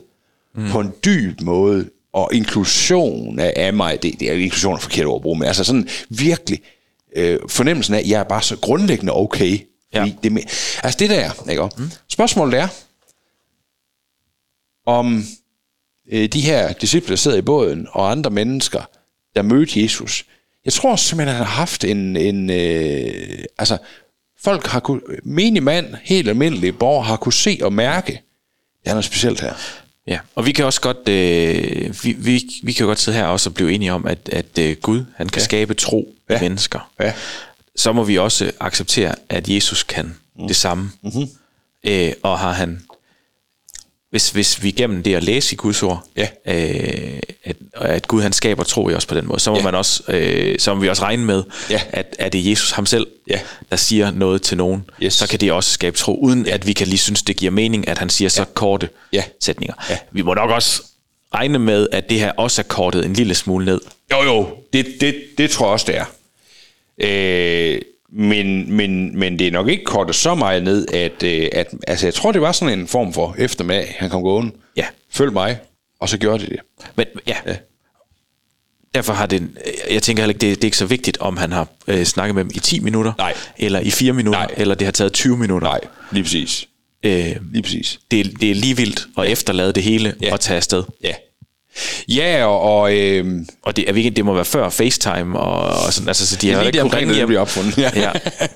[0.55, 0.71] mm.
[0.71, 5.07] på en dyb måde, og inklusion af, af mig, det, det er inklusion er forkert
[5.07, 6.61] ord at bruge, men altså sådan virkelig
[7.17, 9.59] øh, fornemmelsen af, at jeg er bare så grundlæggende okay.
[9.95, 10.13] Ja.
[10.23, 10.33] Det,
[10.83, 11.69] altså det der, ikke?
[11.79, 11.91] Mm.
[12.09, 12.69] Spørgsmålet er,
[14.87, 15.25] om
[16.11, 18.83] de her disciple, der sidder i båden, og andre mennesker,
[19.37, 20.25] der mødte Jesus,
[20.65, 23.79] jeg tror simpelthen, han har haft en, en øh, altså,
[24.45, 28.13] folk har kunne, menig mand, helt almindelige borgere, har kunne se og mærke,
[28.83, 29.55] det er noget specielt her.
[30.07, 33.51] Ja, og vi kan også godt, øh, vi, vi, vi kan godt sidde her også
[33.51, 35.45] og blive enige om, at, at øh, Gud, han kan ja.
[35.45, 36.37] skabe tro ja.
[36.37, 36.91] i mennesker.
[37.01, 37.13] Ja.
[37.77, 40.47] Så må vi også acceptere, at Jesus kan mm.
[40.47, 40.91] det samme.
[41.03, 41.29] Mm-hmm.
[41.87, 42.83] Øh, og har han,
[44.13, 46.29] hvis, hvis vi gennem det at læse i Guds ord, Ja.
[46.47, 49.63] øh, at, at Gud han skaber tro i os på den måde, så må, Ja.
[49.63, 51.81] man også, øh, så må vi også regne med, Ja.
[51.91, 53.41] at, at det er Jesus ham selv, Ja.
[53.71, 55.15] der siger noget til nogen, Yes.
[55.15, 57.89] så kan det også skabe tro, uden at vi kan lige synes, det giver mening,
[57.89, 59.25] at han siger så korte Ja.
[59.41, 59.75] sætninger.
[59.91, 59.99] Ja.
[60.13, 60.83] Vi må nok også
[61.35, 63.81] regne med, at det her også er kortet en lille smule ned.
[64.13, 66.05] Jo, jo, det, det, det tror jeg også, det er.
[66.99, 67.81] Øh,
[68.13, 72.07] men, men, men det er nok ikke kortet så meget ned, at, øh, at altså,
[72.07, 74.53] jeg tror, det var sådan en form for eftermiddag, han kom gående.
[74.77, 74.87] Ja.
[75.11, 75.59] Følg mig,
[76.01, 76.61] og så gjorde de det.
[76.97, 77.57] Men ja, ja.
[78.95, 79.49] derfor har det,
[79.91, 82.35] jeg tænker heller ikke, det, det er ikke så vigtigt, om han har øh, snakket
[82.35, 83.35] med dem i 10 minutter, Nej.
[83.59, 84.55] eller i 4 minutter, Nej.
[84.57, 85.69] eller det har taget 20 minutter.
[85.69, 85.81] Nej,
[86.13, 86.67] lige præcis.
[87.05, 88.01] Øh, Lige præcis.
[88.11, 90.33] det, det er lige vildt at efterlade det hele Ja.
[90.33, 90.85] og tage afsted.
[91.05, 91.15] Ja.
[92.09, 93.27] Ja, og, og øh,
[93.63, 96.51] Og det, er virkelig, det må være før FaceTime og, og sådan, altså, så de
[96.51, 97.37] har ikke kunnet ringe hjem.
[97.37, 97.79] opfundet.
[97.79, 97.91] Ja.
[97.97, 98.11] Ja.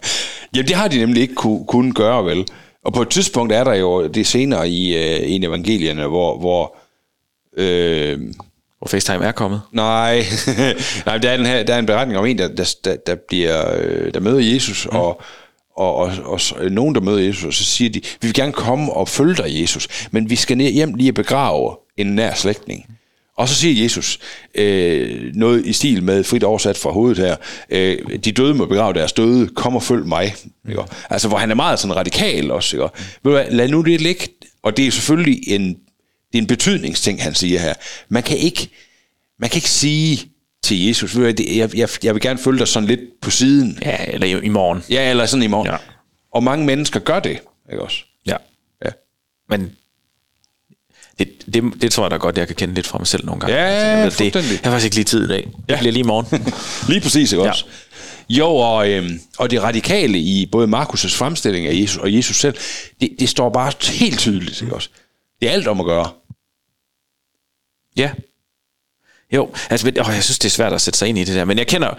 [0.54, 2.44] Jamen, det har de nemlig ikke kunne, kunne gøre, vel?
[2.84, 6.38] Og på et tidspunkt er der jo det senere i øh, en af evangelierne, hvor,
[6.38, 6.76] hvor
[7.56, 8.18] øh,
[8.78, 9.60] Hvor FaceTime er kommet.
[9.72, 10.24] Nej,
[11.06, 12.48] nej der, er den her, der er en beretning om en, der,
[12.84, 14.96] der, der, bliver, øh, der møder Jesus, mm.
[14.98, 15.20] og,
[15.76, 18.52] og, og, og så- nogen, der møder Jesus, og så siger de, vi vil gerne
[18.52, 22.34] komme og følge dig, Jesus, men vi skal ned hjem lige at begrave en nær
[22.34, 22.86] slægtning.
[23.36, 24.18] Og så siger Jesus
[24.54, 27.36] øh, noget i stil med, frit oversat fra hovedet her,
[27.70, 30.34] øh, de døde må begrave deres døde, kom og følg mig.
[30.68, 30.82] Ikke?
[31.10, 32.76] Altså, hvor han er meget sådan radikal også.
[32.76, 32.82] Ikke?
[32.82, 32.90] Ved
[33.24, 34.28] du hvad, lad nu det ligge.
[34.62, 35.68] Og det er selvfølgelig en,
[36.32, 37.74] det er en betydningsting, han siger her.
[38.08, 38.68] Man kan ikke,
[39.38, 40.30] man kan ikke sige
[40.62, 41.40] til Jesus, jeg,
[41.76, 43.78] jeg, jeg vil gerne følge dig sådan lidt på siden.
[43.82, 44.82] Ja, eller i, i morgen.
[44.90, 45.66] Ja, eller sådan i morgen.
[45.66, 45.76] Ja.
[46.34, 47.38] Og mange mennesker gør det,
[47.70, 47.98] ikke også?
[48.26, 48.36] Ja.
[48.84, 48.90] Ja.
[49.48, 49.76] Men
[51.18, 53.40] det, det, det tror jeg da godt, jeg kan kende lidt fra mig selv nogle
[53.40, 53.56] gange.
[53.56, 54.50] Ja, Jeg tænker, det, fuldstændig.
[54.62, 55.42] jeg har faktisk ikke lige tid i dag.
[55.42, 55.78] Det Ja.
[55.78, 56.54] bliver lige i morgen.
[56.92, 57.50] Lige præcis, ikke Ja.
[57.50, 57.64] også?
[58.28, 62.56] Jo, og, øhm, og det radikale i både Markus' fremstilling af Jesus og Jesus selv,
[63.00, 64.88] det, det står bare helt tydeligt, ikke også?
[65.40, 66.10] Det er alt om at gøre.
[67.96, 68.10] Ja.
[69.32, 71.34] Jo, altså, men, åh, jeg synes, det er svært at sætte sig ind i det
[71.34, 71.94] der, men jeg kender,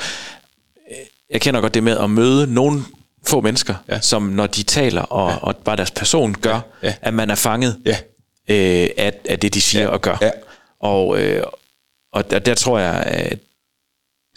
[1.30, 2.84] jeg kender godt det med at møde nogle
[3.28, 3.94] få mennesker, Ja.
[3.96, 4.02] ja.
[4.02, 5.36] som når de taler, og, ja.
[5.38, 6.88] og bare deres person gør, Ja.
[6.88, 6.94] ja.
[7.02, 7.98] at man er fanget Ja.
[8.48, 9.90] Øh, af, af det, de siger Ja.
[9.90, 10.18] og gør.
[10.22, 10.32] Ja.
[10.80, 11.44] Og, øh,
[12.14, 13.40] og der, der tror jeg, at,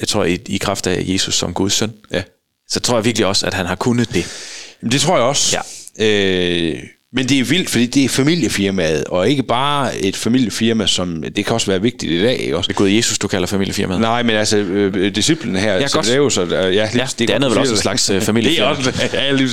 [0.00, 2.22] jeg tror i, i kraft af Jesus som Guds søn, Ja.
[2.68, 4.24] så tror jeg virkelig også, at han har kunnet det.
[4.90, 5.56] Det tror jeg også.
[5.98, 6.04] Ja.
[6.06, 6.82] Øh,
[7.12, 11.44] men det er vildt, fordi det er familiefirmaet, og ikke bare et familiefirma, som det
[11.46, 12.38] kan også være vigtigt i dag.
[12.38, 12.68] Ikke også?
[12.68, 14.00] Det er Gud Jesus, du kalder familiefirmaet.
[14.00, 15.86] Nej, men altså, øh, disciplen her, Ja.
[15.86, 18.22] Zebedeus, og, øh, ja, lige, Ja, det andet er vel også en slags, øh, Det
[18.22, 18.68] er familiefirma.
[18.70, 19.48] også, ja, lige,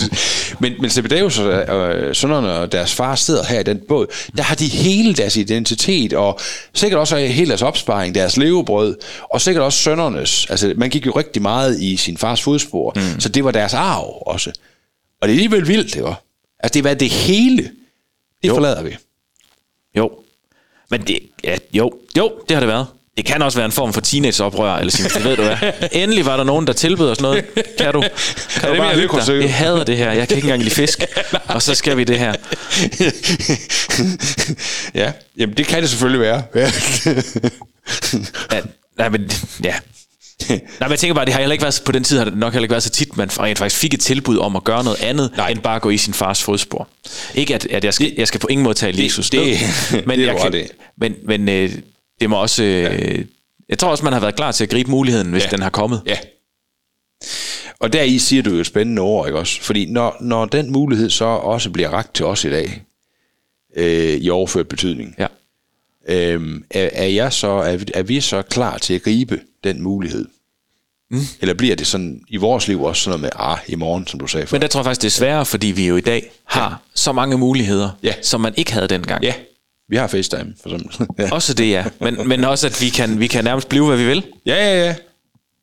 [0.60, 4.05] men, men Zebedeus og øh, sønnerne og deres far sidder her i den båd,
[4.38, 6.39] der har de hele deres identitet, og
[6.74, 8.95] sikkert også hele deres opsparing, deres levebrød,
[9.34, 10.47] og sikkert også sønnernes.
[10.49, 13.20] Altså, man gik jo rigtig meget i sin fars fodspor, mm.
[13.20, 14.49] så det var deres arv også.
[15.22, 16.24] Og det er alligevel vildt, det var.
[16.60, 17.64] Altså, det var det hele.
[18.41, 18.53] Det Jo.
[18.53, 18.97] forlader vi.
[19.97, 20.12] Jo.
[20.89, 22.88] Men det, ja, jo, jo, det har det været.
[23.18, 25.72] Det kan også være en form for teenageoprør, eller sådan, det ved du hvad.
[26.01, 27.45] Endelig var der nogen, der tilbød os noget.
[27.78, 28.01] Kan du,
[28.60, 29.36] kan det du bare hygge lykkosø?
[29.38, 29.41] dig?
[29.43, 30.12] Jeg hader det her.
[30.12, 31.03] Jeg kan ikke engang lide fisk.
[31.47, 32.34] Og så skal vi det her.
[34.95, 36.43] ja, jamen det kan det selvfølgelig være.
[36.55, 36.72] Ja.
[38.51, 38.62] Ja,
[38.97, 39.32] nej, men,
[39.64, 39.76] ja.
[40.49, 42.38] Nej, men jeg tænker bare, det har heller ikke været, på den tid har det
[42.38, 44.83] nok heller ikke været så tit, man rent faktisk fik et tilbud om at gøre
[44.83, 45.49] noget andet, Nej.
[45.49, 46.88] End bare at gå i sin fars fodspor.
[47.35, 49.39] Ikke at, at jeg, skal, jeg skal på ingen måde tale det- Jesus det-
[49.91, 50.67] ned, men, det jeg kan, ret i.
[50.97, 51.71] men, men øh,
[52.21, 52.63] det må også...
[52.63, 53.25] Øh,
[53.69, 55.49] Jeg tror også, man har været klar til at gribe muligheden, hvis Ja.
[55.49, 56.01] den har kommet.
[56.05, 56.17] Ja.
[57.79, 59.61] Og der i siger du jo spændende ord, ikke også?
[59.61, 62.81] Fordi når, når den mulighed så også bliver ragt til os i dag,
[63.75, 65.27] øh, i overført betydning, Ja.
[66.09, 69.39] øh, er, er, jeg så, er, er vi så klar til at gribe
[69.74, 70.26] den mulighed?
[71.11, 71.20] Mm.
[71.41, 74.20] Eller bliver det sådan i vores liv også sådan noget med, ah, i morgen, som
[74.20, 74.55] du sagde før?
[74.55, 76.76] Men der tror jeg faktisk, det er sværere, fordi vi jo i dag har ja.
[76.95, 78.13] så mange muligheder, Ja.
[78.22, 79.24] som man ikke havde dengang.
[79.24, 79.34] Ja,
[79.89, 81.07] vi har FaceTime, for eksempel.
[81.26, 81.32] ja.
[81.34, 81.86] Også det, ja.
[82.01, 84.26] Men, men også, at vi kan, vi kan nærmest blive, hvad vi vil.
[84.45, 84.95] ja, ja, ja.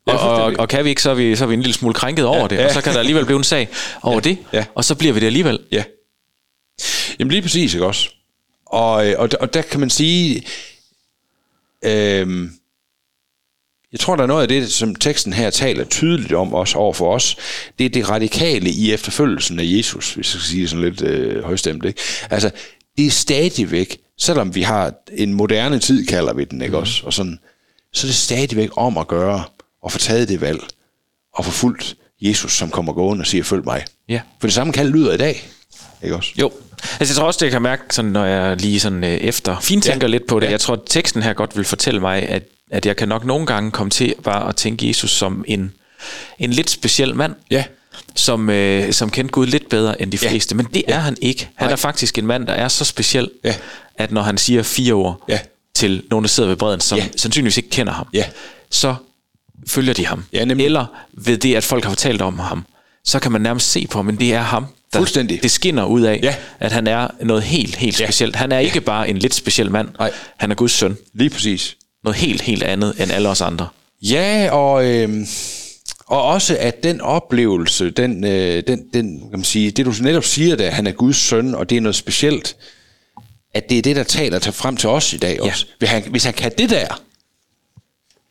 [0.07, 1.93] Og, og, og kan vi ikke, så er vi, så er vi en lille smule
[1.93, 2.55] krænket over det.
[2.55, 2.65] ja.
[2.65, 3.69] Og så kan der alligevel blive en sag
[4.01, 4.37] over det.
[4.53, 4.65] ja.
[4.75, 5.59] Og så bliver vi det alligevel.
[5.71, 5.83] Ja.
[7.19, 8.09] Jamen lige præcis, ikke også?
[8.65, 10.43] Og, øh, og, og der kan man sige,
[11.85, 12.51] øhm,
[13.91, 16.93] jeg tror, der er noget af det, som teksten her taler tydeligt om os over
[16.93, 17.37] for os,
[17.79, 21.01] det er det radikale i efterfølgelsen af Jesus, hvis jeg skal sige det sådan lidt
[21.01, 21.85] øh, højstemt.
[21.85, 22.01] Ikke?
[22.29, 22.51] Altså,
[22.97, 27.01] det er stadigvæk, selvom vi har en moderne tid, kalder vi den, ikke også?
[27.05, 27.39] Og sådan,
[27.93, 29.43] så er det stadigvæk om at gøre,
[29.83, 30.59] og få taget det valg,
[31.33, 33.85] og få fulgt Jesus, som kommer gående og siger, følg mig.
[34.09, 34.21] Ja.
[34.39, 35.47] For det samme kald lyder i dag,
[36.03, 36.31] ikke også?
[36.39, 36.51] Jo.
[36.99, 39.59] Altså, jeg tror også, det jeg kan mærke, sådan, når jeg lige sådan øh, efter
[39.59, 40.11] fintænker Ja.
[40.11, 40.45] lidt på det.
[40.45, 40.51] Ja.
[40.51, 42.43] Jeg tror, at teksten her godt vil fortælle mig, at,
[42.75, 45.71] at jeg kan nok nogle gange komme til bare at tænke Jesus som en,
[46.39, 47.35] en lidt speciel mand.
[47.51, 47.63] Ja.
[48.15, 50.29] Som, øh, som kendte Gud lidt bedre end de Ja.
[50.29, 50.55] fleste.
[50.55, 51.49] Men det er han ikke.
[51.55, 51.71] Han Nej.
[51.71, 53.55] er faktisk en mand, der er så speciel, Ja.
[53.97, 55.39] at når han siger fire ord Ja.
[55.75, 57.05] til nogen, der sidder ved bredden, som Ja.
[57.15, 58.25] sandsynligvis ikke kender ham, Ja.
[58.71, 58.95] så
[59.67, 60.23] følger de ham.
[60.33, 60.65] Ja, nemlig.
[60.65, 62.65] Eller ved det, at folk har fortalt om ham,
[63.05, 64.65] så kan man nærmest se på ham, men det er ham.
[64.93, 65.43] Der, Fuldstændig.
[65.43, 66.35] Det skinner ud af, Ja.
[66.59, 68.05] at han er noget helt, helt Ja.
[68.05, 68.35] specielt.
[68.35, 69.89] Han er ikke bare en lidt speciel mand.
[69.99, 70.11] Nej.
[70.37, 70.97] Han er Guds søn.
[71.13, 71.75] Lige præcis.
[72.05, 73.67] Noget helt, helt andet end alle os andre.
[74.01, 75.27] Ja, og, øh,
[76.05, 80.23] og også at den oplevelse, den, øh, den, den, kan man sige, det du netop
[80.23, 82.55] siger der, han er Guds søn, og det er noget specielt,
[83.53, 85.65] at det er det, der taler til frem til os i dag også.
[85.79, 87.01] Hvis han, hvis han kan det der,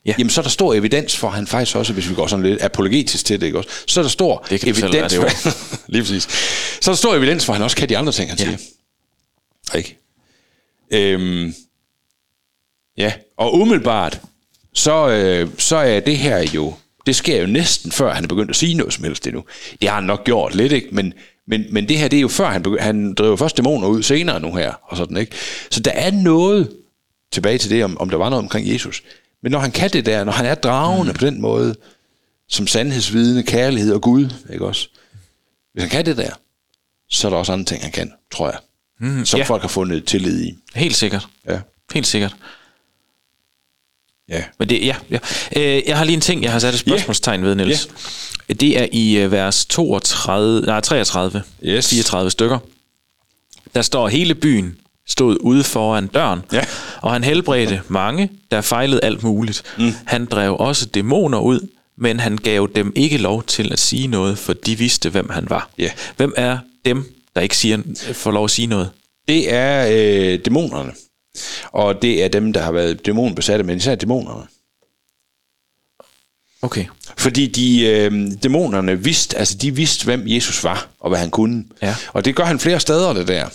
[0.07, 0.14] Ja.
[0.18, 2.47] jamen så er der stor evidens for, at han faktisk også, hvis vi går sådan
[2.47, 3.70] lidt apologetisk til det, ikke også?
[3.87, 5.51] Så er der stor Det kan selv evidens være, for,
[5.93, 6.22] lige præcis.
[6.81, 8.45] Så er der stor evidens for, at han også kan de andre ting, han Ja.
[8.45, 8.59] siger.
[9.79, 9.99] Ikke?
[10.91, 11.55] Øhm,
[12.99, 14.20] ja, og umiddelbart,
[14.72, 16.74] så, øh, så er det her jo,
[17.07, 19.45] det sker jo næsten før han er begyndt at sige noget som helst endnu.
[19.80, 20.88] Det har han nok gjort lidt, ikke?
[20.92, 21.12] Men,
[21.47, 24.03] men, men det her, det er jo før han begyndte, han driver først dæmoner ud
[24.03, 25.36] senere nu her, og sådan, ikke?
[25.70, 26.70] Så der er noget,
[27.32, 29.03] tilbage til det, om, om der var noget omkring Jesus.
[29.42, 31.18] Men når han kan det der, når han er dragende mm.
[31.18, 31.74] på den måde,
[32.49, 34.88] som sandhedsvidende, kærlighed og Gud, ikke også?
[35.72, 36.30] Hvis han kan det der,
[37.11, 38.59] så er der også andre ting, han kan, tror jeg.
[39.01, 39.45] Mm, som ja.
[39.45, 40.55] folk har fundet tillid i.
[40.74, 41.28] Helt sikkert.
[41.49, 41.61] Ja.
[41.95, 42.36] Helt sikkert.
[44.29, 44.43] Ja.
[44.59, 45.18] Men det, ja, ja.
[45.57, 47.89] Øh, jeg har lige en ting, jeg har sat et spørgsmålstegn ved, Niels.
[48.61, 51.89] Det er i øh, vers 32, nej, 33, Yes.
[51.91, 52.59] 34 stykker.
[53.75, 54.77] Der står, hele byen
[55.09, 56.64] stod ude foran døren, Ja.
[57.03, 59.62] og han helbredte mange, der fejlede alt muligt.
[59.79, 59.93] Mm.
[60.05, 61.68] Han drev også dæmoner ud,
[61.99, 65.51] men han gav dem ikke lov til at sige noget, for de vidste, hvem han
[65.51, 65.70] var.
[65.79, 65.91] Ja.
[66.16, 67.79] Hvem er dem, der ikke siger,
[68.12, 68.91] får lov at sige noget?
[69.29, 69.87] Det er
[70.33, 70.93] øh, dæmonerne.
[71.72, 74.47] Og det er dem, der har været dæmonbesatte, men især dæmonerne.
[76.62, 76.85] Okay.
[77.16, 78.12] Fordi de, øh,
[78.43, 81.64] dæmonerne vidste, altså de vidste, hvem Jesus var, og hvad han kunne.
[81.82, 81.95] Ja.
[82.12, 83.49] Og det gør han flere steder, det der.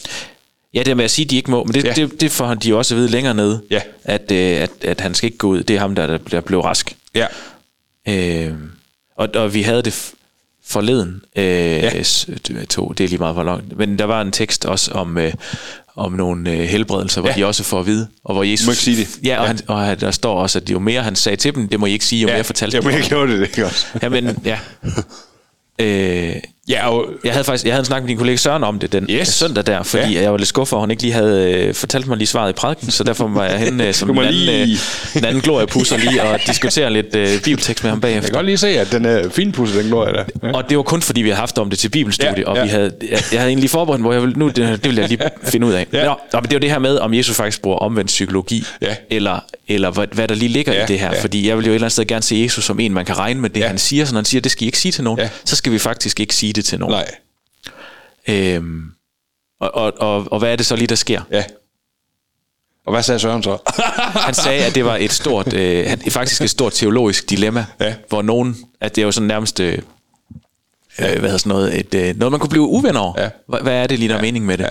[0.73, 1.93] Ja, det med at sige, at de ikke må, men det, Ja.
[1.93, 3.81] det, det får de jo også at vide længere nede, Ja.
[4.03, 5.63] at, øh, at, at han skal ikke gå ud.
[5.63, 6.95] Det er ham, der, der, der blev rask.
[7.15, 7.27] Ja.
[8.07, 8.53] Øh,
[9.15, 10.13] og, og vi havde det f-
[10.65, 12.03] forleden, øh, ja.
[12.69, 15.33] to, det er lige meget for langt, men der var en tekst også om, øh,
[15.99, 17.33] om nogle øh, helbredelser, hvor Ja.
[17.35, 17.41] ja.
[17.41, 18.65] de også får at vide, og hvor Jesus...
[18.67, 19.19] Må ikke sige det.
[19.23, 19.47] Ja, og, Ja.
[19.47, 21.85] Han, og han- der står også, at jo mere han sagde til dem, det må
[21.85, 23.03] I ikke sige, jo mere fortalte jeg, de jeg dem.
[23.09, 23.85] gjorde det, ikke også?
[24.01, 24.59] Ja, men ja.
[25.81, 26.35] Øh,
[26.69, 28.91] Ja, og, jeg havde faktisk jeg havde en snak med din kollega Søren om det
[28.91, 29.27] den Yes.
[29.27, 30.21] søndag der, fordi Ja.
[30.21, 32.53] jeg var lidt skuffet, at han ikke lige havde øh, fortalt mig lige svaret i
[32.53, 35.97] prædiken, så derfor var jeg hen øh, som en anden, lige- øh, en anden gloriepusser
[35.97, 38.33] lige og diskutere lidt øh, bibeltekst med ham jeg kan jeg bagefter.
[38.37, 40.23] godt lige se, at den er finpudset, den glorie der.
[40.43, 40.51] Ja.
[40.51, 42.63] Og det var kun fordi, vi havde haft om det til bibelstudie, Ja, og ja.
[42.63, 45.09] vi havde, jeg, jeg havde egentlig forberedt, hvor jeg ville, nu det, det ville jeg
[45.09, 45.87] lige finde ud af.
[45.93, 46.05] Ja.
[46.05, 48.95] Nå, men det jo det her med, om Jesus faktisk bruger omvendt psykologi, Ja.
[49.09, 51.13] eller, eller hvad, hvad der lige ligger Ja, i det her.
[51.13, 51.21] ja.
[51.21, 53.17] Fordi jeg vil jo et eller andet sted gerne se Jesus som en, man kan
[53.17, 53.67] regne med det, Ja.
[53.67, 54.05] han siger.
[54.05, 55.29] Så når han siger, det skal I ikke sige til nogen, ja.
[55.45, 56.93] så skal vi faktisk ikke sige det til nogen.
[56.95, 57.15] Nej.
[58.55, 58.91] Øhm,
[59.59, 61.21] og, og, og, og hvad er det så lige, der sker?
[61.31, 61.43] Ja.
[62.85, 63.57] Og hvad sagde Søren så?
[64.25, 67.95] Han sagde, at det var et stort, øh, faktisk et stort teologisk dilemma, Ja.
[68.09, 69.79] hvor nogen, at det er jo sådan nærmest, øh, øh,
[70.97, 73.21] hvad hedder sådan noget, et, øh, noget man kunne blive uven over.
[73.21, 73.29] Ja.
[73.47, 74.63] Hvad, hvad er det lige, der er mening med det?
[74.63, 74.69] Ja.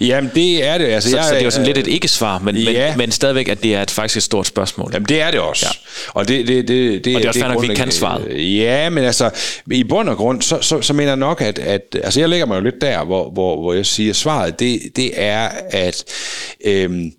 [0.00, 0.84] Jamen, det er det.
[0.84, 2.88] Altså, Så, jeg, så det er jo sådan lidt et ikke-svar, men, Ja.
[2.88, 4.90] men, men stadigvæk, at det er et, faktisk et stort spørgsmål.
[4.94, 5.66] Jamen, det er det også.
[5.66, 6.10] Ja.
[6.14, 8.56] Og det, det, det, det, Og det er også fair nok, vi kan svaret.
[8.58, 9.30] Ja, men altså,
[9.70, 12.46] i bund og grund, så, så, så mener jeg nok, at, at altså, jeg lægger
[12.46, 16.04] mig jo lidt der, hvor, hvor, hvor jeg siger, at svaret, det, det er, at
[16.64, 17.10] øhm,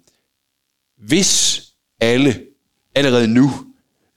[1.07, 1.61] hvis
[2.01, 2.35] alle
[2.95, 3.53] allerede nu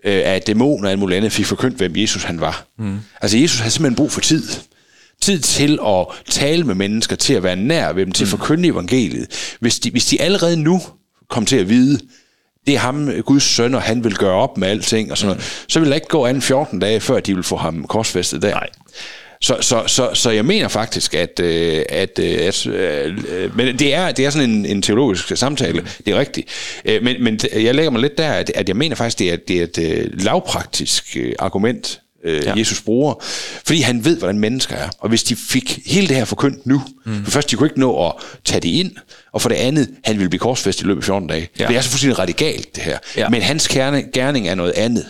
[0.04, 2.66] øh, af dæmoner og alt muligt andet fik forkyndt, hvem Jesus han var.
[2.78, 2.98] Mm.
[3.20, 4.42] Altså, Jesus havde simpelthen brug for tid.
[5.22, 8.68] Tid til at tale med mennesker, til at være nær ved dem, til at forkynde
[8.68, 9.56] evangeliet.
[9.60, 10.80] Hvis de, hvis de allerede nu
[11.28, 11.98] kom til at vide,
[12.66, 15.64] det er ham, Guds søn, og han vil gøre op med alting, og sådan noget,
[15.68, 18.50] så vil der ikke gå anden 14 dage, før de vil få ham korsfæstet der.
[18.50, 18.68] Nej.
[19.42, 23.94] Så, så, så, så jeg mener faktisk, at, øh, at, øh, at øh, men det
[23.94, 26.48] er, det er sådan en, en teologisk samtale, det er rigtigt.
[26.84, 29.60] Men, men jeg lægger mig lidt der, at, at jeg mener faktisk, det er, det
[29.60, 32.54] er et lavpraktisk argument, øh, Ja.
[32.56, 33.14] Jesus bruger,
[33.64, 34.88] fordi han ved, hvordan mennesker er.
[34.98, 37.24] Og hvis de fik hele det her forkyndt nu, mm.
[37.24, 38.12] for først, de kunne ikke nå at
[38.44, 38.92] tage det ind,
[39.32, 41.48] og for det andet, han ville blive korsfæstet i løbet af 14 dage.
[41.58, 41.66] Ja.
[41.68, 42.98] Det er så fuldstændig radikalt, det her.
[43.16, 43.28] Ja.
[43.28, 45.06] Men hans kerne, gerning er noget andet.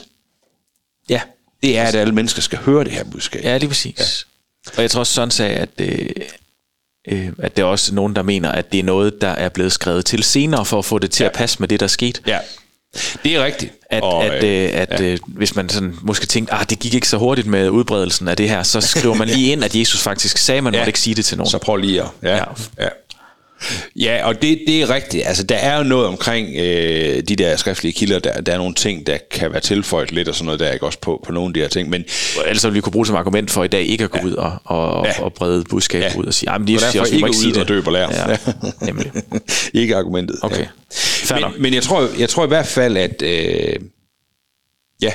[1.08, 1.20] Ja,
[1.62, 3.44] Det er, at alle mennesker skal høre det her budskab.
[3.44, 4.26] ja lige præcis.
[4.66, 4.70] Ja.
[4.76, 6.08] Og jeg tror også, sådan sagde, at, øh,
[7.08, 9.72] øh, at der er også nogen, der mener, at det er noget, der er blevet
[9.72, 11.28] skrevet til senere, for at få det til ja.
[11.28, 12.20] at passe med det, der skete.
[12.26, 12.38] Ja,
[13.24, 13.72] det er rigtigt.
[13.90, 17.08] At, Og, at, øh, at øh, hvis man sådan måske tænkte, ah, det gik ikke
[17.08, 20.38] så hurtigt med udbredelsen af det her, så skriver man lige ind, at Jesus faktisk
[20.38, 20.80] sagde, at man ja.
[20.80, 21.50] måtte ikke sige det til nogen.
[21.50, 22.08] Så prøv lige at...
[22.22, 22.44] Ja, Ja.
[22.78, 22.88] ja.
[23.96, 24.26] Ja.
[24.26, 25.26] Og det, det er rigtigt.
[25.26, 28.74] Altså, der er jo noget omkring øh, de der skriftlige kilder, der, der er nogle
[28.74, 31.48] ting, der kan være tilføjet lidt og sådan noget der, ikke også på, på nogle
[31.50, 32.04] af de her ting, men
[32.46, 34.24] Ellers ville vi kunne bruge som argument for i dag ikke at gå ja.
[34.24, 35.22] ud og, og, ja.
[35.22, 36.18] Og brede budskab ja.
[36.18, 37.68] Ud og sige, at de Og siger derfor også, ikke ikke sige ud og det.
[37.68, 38.08] døb og lær.
[38.28, 38.36] Ja,
[38.86, 39.12] nemlig.
[39.74, 40.36] ikke argumentet.
[40.42, 40.58] Okay.
[40.60, 40.66] Ja.
[41.24, 41.52] Fair nok.
[41.52, 43.74] Men, men jeg, tror, jeg tror i hvert fald, at øh,
[45.02, 45.12] ja,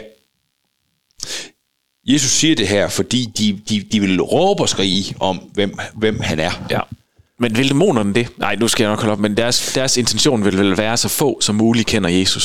[2.08, 6.20] Jesus siger det her, fordi de, de, de vil råbe og skrige om, hvem, hvem
[6.20, 6.68] han er.
[6.72, 6.80] Ja.
[7.40, 8.28] Men vil dæmonerne det?
[8.38, 11.10] Nej, nu skal jeg nok holde op, men deres, deres intention vil vel være, så
[11.10, 12.44] få som muligt kender Jesus.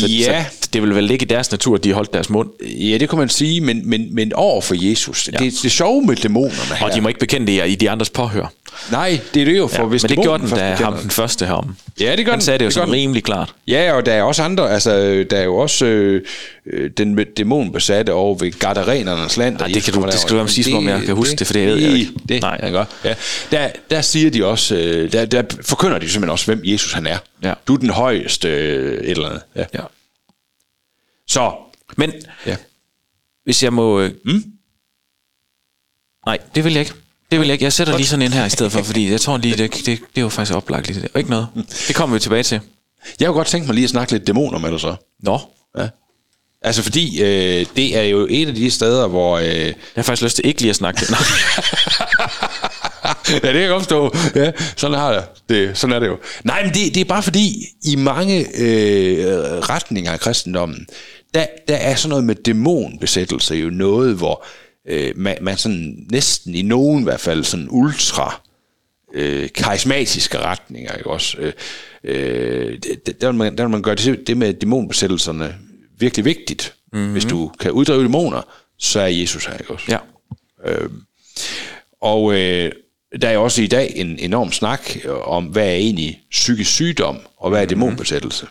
[0.00, 0.44] Så, ja.
[0.60, 2.48] så det vil vel ligge i deres natur, at de holdt deres mund.
[2.62, 5.28] Ja, det kan man sige, men, men, men over for Jesus.
[5.32, 5.38] Ja.
[5.38, 6.86] Det, det sjove med dæmonerne her.
[6.86, 8.52] Og de må ikke bekende det i de andres påhør.
[8.90, 11.02] Nej, det er det jo, for Ja, hvis men det gjorde den, da ham det.
[11.02, 11.76] den første herom.
[12.00, 12.44] Ja, det gør Han den.
[12.44, 13.54] sagde det jo Det gør sådan rimelig klart.
[13.66, 16.22] Ja, og der er også andre, altså der er jo også øh,
[16.66, 19.58] øh, den dæmonbesatte over ved Gardarenernes land.
[19.58, 21.54] Nej, det kan du- det skal du sige, som om jeg kan huske det, for
[21.54, 22.12] det ved jeg ikke.
[22.28, 22.58] Det, Nej.
[22.60, 22.70] Nej.
[22.70, 22.88] Godt.
[23.04, 23.14] Ja.
[23.50, 27.06] Der, der siger de også, øh, der, der forkynder de simpelthen også, hvem Jesus han
[27.06, 27.18] er.
[27.42, 27.54] Ja.
[27.66, 29.42] Du er den højeste øh, et eller andet.
[29.56, 29.64] Ja.
[29.74, 29.80] Ja.
[31.28, 31.52] Så,
[31.96, 32.12] Men
[32.46, 32.56] ja.
[33.44, 34.00] hvis jeg må...
[34.00, 34.44] øh, Mm?
[36.26, 36.92] Nej, det vil jeg ikke.
[37.30, 37.64] Det vil jeg ikke.
[37.64, 39.86] Jeg sætter lige sådan ind her i stedet for, fordi jeg tror lige, det, det,
[39.86, 41.08] det er jo faktisk oplagt lige det.
[41.14, 41.46] Og ikke noget.
[41.88, 42.60] Det kommer vi tilbage til.
[43.20, 44.96] jeg kunne godt tænke mig lige at snakke lidt dæmoner med dig så.
[45.22, 45.38] Nå,
[45.78, 45.88] Ja.
[46.62, 49.38] Altså fordi, øh, det er jo et af de steder, hvor...
[49.38, 51.10] Øh, jeg har faktisk lyst til ikke lige at snakke det.
[53.28, 54.16] Ja, det kan jeg godt forstå.
[54.34, 55.78] Ja, sådan, har jeg det.
[55.78, 56.18] sådan er det jo.
[56.44, 59.26] Nej, men det, det er bare fordi, i mange øh,
[59.58, 60.86] retninger af kristendommen,
[61.34, 64.44] der, der er sådan noget med dæmonbesættelse jo noget, hvor
[64.88, 68.40] øh, man, man sådan næsten i nogen i hvert fald sådan ultra
[69.14, 71.36] øh, karismatiske retninger, ikke også?
[71.38, 71.52] Øh,
[72.04, 75.54] øh, det- der, vil man, der vil man gøre det, det med dæmonbesættelserne
[75.98, 76.74] virkelig vigtigt.
[76.92, 77.12] Mm-hmm.
[77.12, 78.42] Hvis du kan uddrive dæmoner,
[78.78, 79.86] så er Jesus her, ikke også?
[79.88, 79.98] Ja.
[82.00, 82.72] Og øh,
[83.22, 87.18] der er også i dag en enorm snak øh, om, hvad er egentlig psykisk sygdom,
[87.36, 88.46] og hvad er dæmonbesættelse.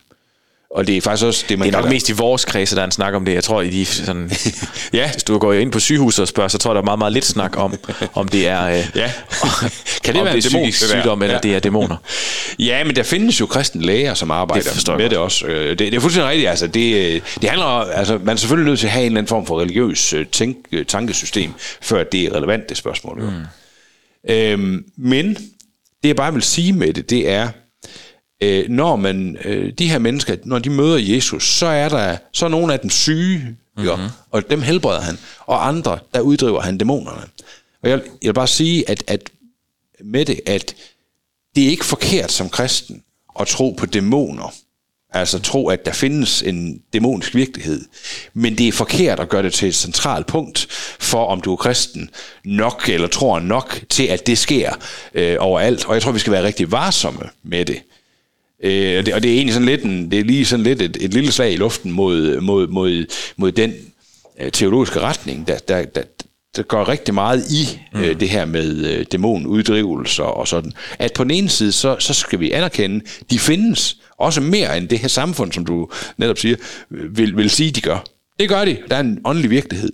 [0.76, 2.76] Og det er faktisk også det, man Det er nok kalder- mest i vores kredse,
[2.76, 3.34] der er en snak om det.
[3.34, 4.32] Jeg tror, i de sådan,
[4.94, 5.12] Ja.
[5.12, 7.14] hvis du går ind på sygehuset og spørger, så tror jeg, der er meget, meget
[7.14, 7.76] lidt snak om,
[8.14, 9.12] om det er, øh, Ja.
[10.04, 11.40] kan det om være det er dæmon, psykisk det sygdom, eller Ja.
[11.44, 11.96] det er dæmoner.
[12.60, 15.10] Ja, men der findes jo kristne læger, som arbejder Det med godt.
[15.12, 15.46] det også.
[15.46, 16.50] Øh, Det, det er fuldstændig rigtigt.
[16.50, 19.06] Altså, det, øh, det handler om- altså, man er selvfølgelig nødt til at have en
[19.06, 20.58] eller anden form for religiøs tænk,
[20.88, 21.52] tankesystem,
[21.82, 23.20] før det er relevant, det spørgsmål.
[23.22, 23.30] Jo.
[23.30, 24.34] Mm.
[24.34, 25.34] Øhm, men
[26.04, 27.50] det jeg bare vil sige med det, det er,
[28.44, 32.46] øh, når man, øh, de her mennesker, når de møder Jesus, så er der så
[32.46, 33.86] er nogle af dem syge, mm-hmm.
[33.86, 33.98] jo,
[34.32, 37.24] og dem helbreder han, og andre, der uddriver han dæmonerne.
[37.84, 39.30] Og jeg, jeg vil bare sige, at, at
[40.04, 40.76] med det, at
[41.56, 43.04] det er ikke forkert som kristen
[43.40, 44.54] at tro på dæmoner.
[45.16, 47.86] Altså tro, at der findes en dæmonisk virkelighed.
[48.34, 50.68] Men det er forkert at gøre det til et centralt punkt
[51.00, 52.10] for, om du er kristen
[52.46, 54.74] nok, eller tror nok til, at det sker
[55.14, 55.86] øh, overalt.
[55.86, 57.82] Og jeg tror, vi skal være rigtig varsomme med det.
[58.64, 60.82] Øh, og det, og det er egentlig sådan lidt, en, det er lige sådan lidt
[60.82, 63.06] et, et lille slag i luften mod, mod, mod,
[63.38, 63.74] mod den
[64.42, 66.04] øh, teologiske retning, der, der, der,
[66.56, 70.72] der går rigtig meget i øh, det her med øh, dæmonuddrivelser og sådan.
[71.00, 74.90] At på den ene side, så, så skal vi anerkende, de findes også mere end
[74.90, 76.56] det her samfund, som du netop siger,
[76.90, 78.04] vil, vil sige, de gør.
[78.40, 78.78] Det gør de.
[78.90, 79.90] Der er en åndelig virkelighed.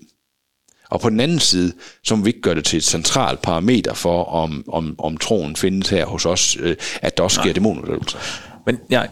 [0.90, 3.94] Og på den anden side, så må vi ikke gøre det til et centralt parameter
[3.94, 8.20] for, om, om, om troen findes her hos os, øh, at der også sker dæmonudøvelser.
[8.66, 9.10] Men jeg,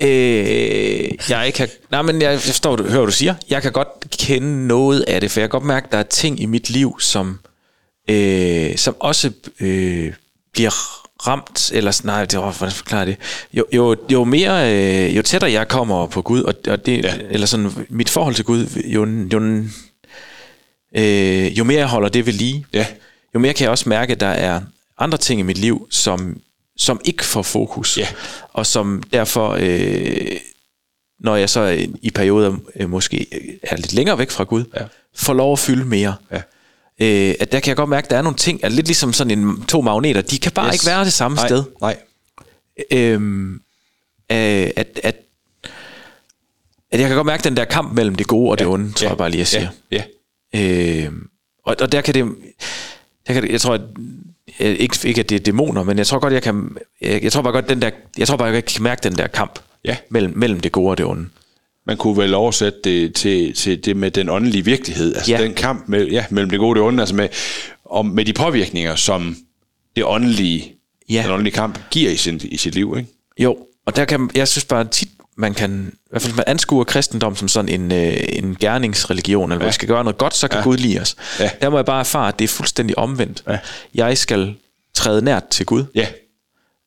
[0.00, 3.34] øh, jeg kan, nej, men jeg forstår, du, hører, hvad du siger.
[3.50, 3.88] Jeg kan godt
[4.18, 6.70] kende noget af det, for jeg kan godt mærke, at der er ting i mit
[6.70, 7.38] liv, som,
[8.10, 9.30] øh, som også
[9.60, 10.12] øh,
[10.52, 10.70] bliver
[11.26, 13.16] ramt, eller nej, det var, hvordan forklarer jeg det?
[13.52, 17.14] Jo, jo, jo mere, øh, jo tættere jeg kommer på Gud, og, og det, ja.
[17.30, 19.64] eller sådan, mit forhold til Gud, jo, jo,
[20.96, 22.86] øh, jo mere jeg holder det ved lige, Ja.
[23.34, 24.60] jo mere kan jeg også mærke, at der er
[24.98, 26.36] andre ting i mit liv, som,
[26.76, 28.06] som ikke får fokus, Ja.
[28.52, 30.36] og som derfor, øh,
[31.20, 33.26] når jeg så i- i perioder øh, måske
[33.62, 34.84] er lidt længere væk fra Gud, Ja.
[35.16, 36.14] får lov at fylde mere.
[36.30, 36.36] Ja.
[37.00, 39.12] Øh, at der kan jeg godt mærke, at der er nogle ting, er lidt ligesom
[39.12, 40.74] sådan en, to magneter, de kan bare yes.
[40.74, 41.64] ikke være det samme nej, sted.
[41.80, 41.96] Nej,
[42.90, 43.54] Øhm,
[44.32, 45.16] øh, at, at,
[46.90, 49.08] at jeg kan godt mærke den der kamp mellem det gode og det onde, tror
[49.08, 49.68] jeg bare lige, jeg siger.
[49.90, 50.02] Ja,
[50.54, 51.04] ja.
[51.04, 51.12] Øh,
[51.64, 52.34] og, og der kan det,
[53.26, 54.06] der kan det jeg tror, at, øh,
[54.58, 57.42] ikke, ikke at det er dæmoner, men jeg tror godt, jeg kan, jeg, jeg tror
[57.42, 59.96] bare godt, den der, jeg tror bare, jeg kan mærke den der kamp Ja.
[60.10, 61.28] mellem, mellem det gode og det onde.
[61.86, 65.14] Man kunne vel oversætte det til, til det med den åndelige virkelighed.
[65.14, 65.42] Altså Ja.
[65.42, 67.28] den kamp med, ja, mellem det gode og det onde, altså med,
[67.84, 69.36] om, med de påvirkninger, som
[69.96, 70.74] det åndelige,
[71.10, 71.22] Ja.
[71.22, 72.94] den åndelige kamp giver i, sin, i sit liv.
[72.98, 73.10] Ikke?
[73.38, 76.84] Jo, og der kan, jeg synes bare tit, man kan, i hvert fald man anskuer
[76.84, 79.68] kristendom som sådan en, øh, en gerningsreligion, eller ja.
[79.68, 80.64] vi skal gøre noget godt, så kan ja.
[80.64, 81.16] Gud lide os.
[81.40, 81.50] Ja.
[81.60, 83.42] Der må jeg bare erfare, at det er fuldstændig omvendt.
[83.48, 83.58] Ja.
[83.94, 84.54] Jeg skal
[84.94, 85.84] træde nært til Gud.
[85.94, 86.06] Ja,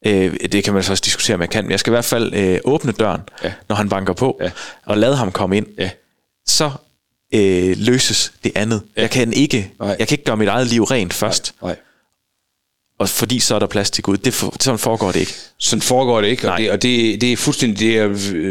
[0.08, 2.06] Øh, det kan man så også diskutere, om jeg kan, men jeg skal i hvert
[2.06, 3.54] fald øh, åbne døren, Ja.
[3.70, 4.52] når han banker på, Ja.
[4.86, 5.66] og lade ham komme ind.
[5.78, 5.90] ja,
[6.48, 6.72] Så
[7.34, 8.82] øh, løses det andet.
[8.98, 9.02] Ja.
[9.02, 9.96] Jeg kan ikke, Nej.
[10.00, 11.76] jeg kan ikke gøre mit eget liv rent først, nej.
[13.00, 14.18] Og fordi så er der plads til Gud.
[14.18, 15.34] Det for, sådan foregår det ikke.
[15.60, 16.58] Sådan foregår det ikke, og, Nej.
[16.58, 18.08] det, og det, det er fuldstændig det er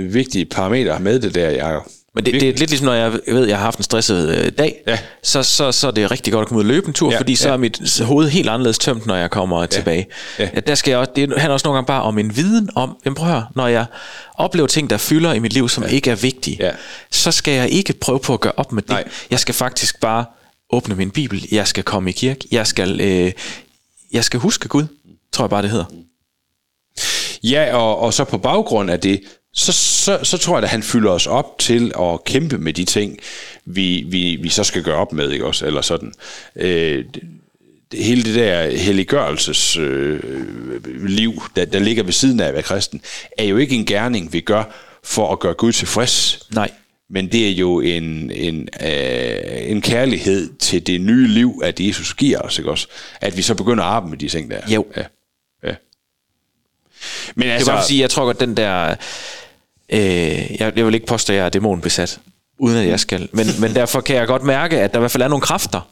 [0.08, 1.82] vigtige parametre med det der, Jacob.
[2.16, 4.38] Men det, det er lidt ligesom, når jeg ved, at jeg har haft en stresset
[4.38, 4.98] øh, dag, Ja.
[5.22, 7.18] så, så, så er det rigtig godt at komme ud og løbe en tur, ja,
[7.18, 7.52] fordi så ja.
[7.54, 9.66] er mit hoved helt anderledes tømt, når jeg kommer ja.
[9.66, 10.06] tilbage.
[10.38, 10.48] ja.
[10.54, 12.96] Ja, der skal jeg også, det handler også nogle gange bare om en viden om,
[13.04, 13.86] jamen prøv at høre, når jeg
[14.34, 15.88] oplever ting, der fylder i mit liv, som ja.
[15.90, 16.70] ikke er vigtige, Ja.
[17.10, 18.90] så skal jeg ikke prøve på at gøre op med det.
[18.90, 19.04] Nej.
[19.30, 20.24] Jeg skal faktisk bare
[20.72, 23.32] åbne min bibel, jeg skal komme i kirke, jeg skal, øh,
[24.14, 24.86] jeg skal huske Gud,
[25.32, 25.84] tror jeg bare det hedder.
[27.42, 29.20] Ja, og, og så på baggrund af det,
[29.52, 32.84] så, så, så tror jeg, at han fylder os op til at kæmpe med de
[32.84, 33.18] ting,
[33.64, 35.66] vi, vi, vi så skal gøre op med, ikke også?
[35.66, 36.12] Eller sådan.
[36.56, 37.04] Øh,
[37.92, 40.20] det, hele det der helliggørelses øh,
[41.06, 43.02] liv, der, der ligger ved siden af at være kristen,
[43.38, 44.64] er jo ikke en gerning, vi gør
[45.04, 46.46] for at gøre Gud tilfreds.
[46.54, 46.70] Nej.
[47.10, 49.36] Men det er jo en, en, øh,
[49.70, 52.86] en kærlighed til det nye liv, at Jesus giver os, ikke også?
[53.20, 54.60] At vi så begynder at arbejde med de ting der.
[54.68, 54.86] Jo.
[54.96, 55.02] Ja.
[55.64, 55.74] ja.
[57.34, 58.94] Men Det er altså, bare for at sige, jeg tror godt, den der...
[59.88, 59.98] Øh,
[60.60, 62.18] jeg, jeg vil ikke påstå, at jeg er dæmonbesat,
[62.58, 63.28] uden at jeg skal.
[63.32, 65.88] Men, men derfor kan jeg godt mærke, at der i hvert fald er nogle kræfter,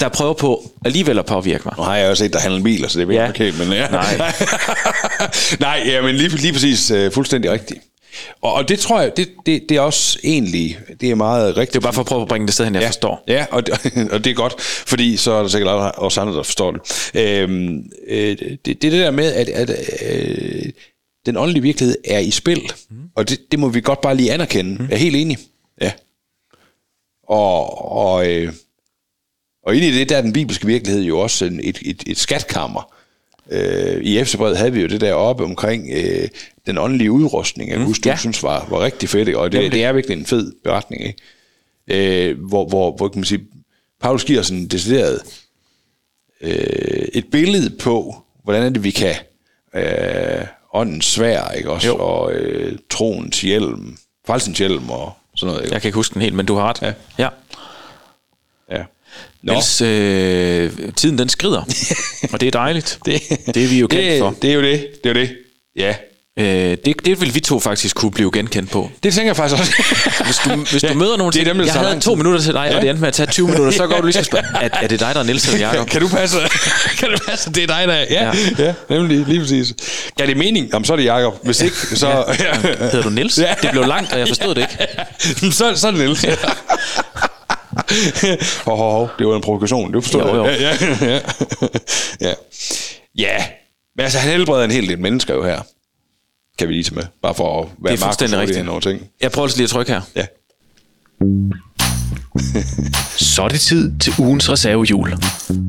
[0.00, 1.74] der prøver på alligevel at påvirke mig.
[1.76, 3.22] Nu har jeg jo set dig handle biler, så det ved Ja.
[3.22, 3.88] jeg helt, men ja.
[3.88, 4.32] Nej.
[5.60, 7.80] Nej, ja, men lige, lige præcis uh, fuldstændig rigtigt.
[8.40, 11.72] Og, og det tror jeg, det, det, det er også egentlig, det er meget rigtigt.
[11.72, 13.24] Det er bare for at prøve at bringe det sted hen, jeg ja, forstår.
[13.28, 13.62] Ja, og,
[14.12, 17.10] og det er godt, fordi så er der sikkert også andre, der forstår det.
[17.14, 19.70] Øhm, øh, det, det er det der med, at, at
[20.02, 20.72] øh,
[21.26, 22.96] den åndelige virkelighed er i spil, mm.
[23.16, 24.70] og det, det må vi godt bare lige anerkende.
[24.70, 24.86] Mm.
[24.88, 25.38] Jeg er helt enig.
[25.80, 25.92] Ja.
[27.28, 28.52] Og, og, øh,
[29.66, 32.18] og inde i det, der er den bibelske virkelighed jo også en, et, et, et
[32.18, 32.94] skatkammer.
[33.50, 36.28] Øh, I Efterbrevet havde vi jo det der oppe omkring øh,
[36.66, 38.16] den åndelige udrustning, jeg mm, husker, ja.
[38.16, 41.02] synes var, var rigtig fedt, og det, Jamen, det- er virkelig en fed beretning.
[41.06, 42.30] Ikke?
[42.30, 43.44] øh, hvor, hvor, hvor kan man sige,
[44.00, 45.20] Paulus giver sådan decideret
[46.40, 49.14] øh, et billede på, hvordan er det, vi kan
[49.74, 51.96] øh, åndens svær, ikke også, Jo.
[51.96, 55.64] og øh, troens hjelm, falsens hjelm og sådan noget.
[55.64, 55.74] Ikke?
[55.74, 56.82] Jeg kan ikke huske den helt, men du har ret.
[56.82, 56.92] Ja.
[57.18, 57.28] ja.
[59.46, 59.46] Ja.
[59.46, 61.62] Nå, Niels, øh, tiden den skrider,
[62.32, 62.98] og det er dejligt.
[63.04, 63.22] Det,
[63.54, 64.34] det er vi jo kendt det, for.
[64.42, 65.36] det er jo det, det er jo det.
[65.76, 65.94] Ja,
[66.38, 68.90] Øh, det, det vil vi to faktisk kunne blive genkendt på.
[69.02, 69.72] det tænker jeg faktisk også.
[70.24, 72.76] Hvis du, hvis du møder nogen til, dem, jeg havde to minutter til dig, Ja.
[72.76, 74.68] og det endte med at tage 20 minutter, så går du lige og spørge, er,
[74.72, 75.88] er det dig, der er Niels eller Jacob?
[75.88, 76.36] kan du passe?
[76.98, 77.50] kan du passe?
[77.52, 78.06] Det er dig, der er.
[78.10, 78.32] Ja, Ja.
[78.58, 78.74] ja.
[78.90, 79.72] ja nemlig, lige præcis.
[80.18, 80.70] Ja, det er meningen.
[80.72, 81.44] Jamen, så er det Jacob.
[81.44, 82.06] Hvis ikke, så...
[82.38, 82.56] Ja.
[82.60, 83.38] Hedder du Niels?
[83.38, 83.54] Ja.
[83.62, 85.52] Det blev langt, og jeg forstod det ikke.
[85.54, 86.24] så, så er det Niels.
[88.66, 89.08] hov, hov, hov.
[89.18, 89.94] Det var en provokation.
[89.94, 90.44] Det forstår Jo, jo.
[90.44, 90.60] jeg.
[90.60, 91.12] Ja, ja,
[92.20, 92.28] ja.
[92.28, 92.34] ja.
[93.14, 93.44] ja.
[93.96, 95.60] Men altså, han helbreder en hel del mennesker jo her.
[96.58, 97.04] Kan vi lige tage med.
[97.22, 98.82] Bare for at være Det er fuldstændig rigtigt.
[98.82, 99.10] Ting.
[99.20, 100.00] Jeg prøver lige at trykke her.
[100.16, 100.26] Ja.
[103.16, 105.14] Så er det tid til ugens reservehjul.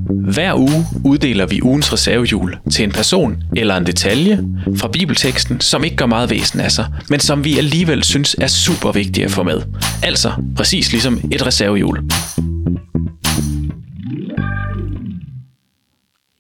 [0.10, 4.44] Hver uge uddeler vi ugens reservehjul til en person eller en detalje
[4.78, 8.48] fra bibelteksten, som ikke gør meget væsen af sig, men som vi alligevel synes er
[8.48, 9.62] super vigtige at få med.
[10.04, 12.10] Altså præcis ligesom et reservehjul.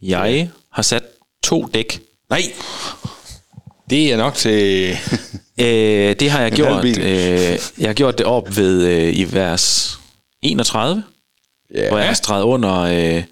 [0.01, 1.03] Jeg har sat
[1.43, 1.99] to dæk.
[2.29, 2.41] Nej!
[3.89, 4.91] Det er nok til
[5.59, 6.85] Øh, det har jeg En gjort.
[6.85, 9.99] Øh, jeg har gjort det op ved øh, i vers
[10.41, 11.03] 31,
[11.73, 11.89] Ja.
[11.89, 13.23] hvor jeg har streget under, øh,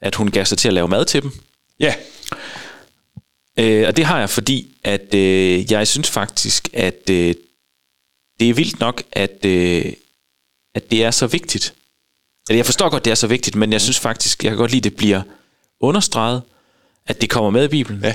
[0.00, 1.32] at hun gav sig til at lave mad til dem.
[1.80, 1.94] Ja.
[3.58, 7.34] Øh, og det har jeg, fordi at øh, jeg synes faktisk, at øh,
[8.40, 9.92] det er vildt nok, at, øh,
[10.74, 11.74] at det er så vigtigt.
[12.42, 14.70] Altså, jeg forstår godt, det er så vigtigt, men jeg synes faktisk, jeg kan godt
[14.70, 15.22] lide, at det bliver
[15.80, 16.42] understreget,
[17.06, 18.00] at det kommer med i Bibelen.
[18.04, 18.14] Ja.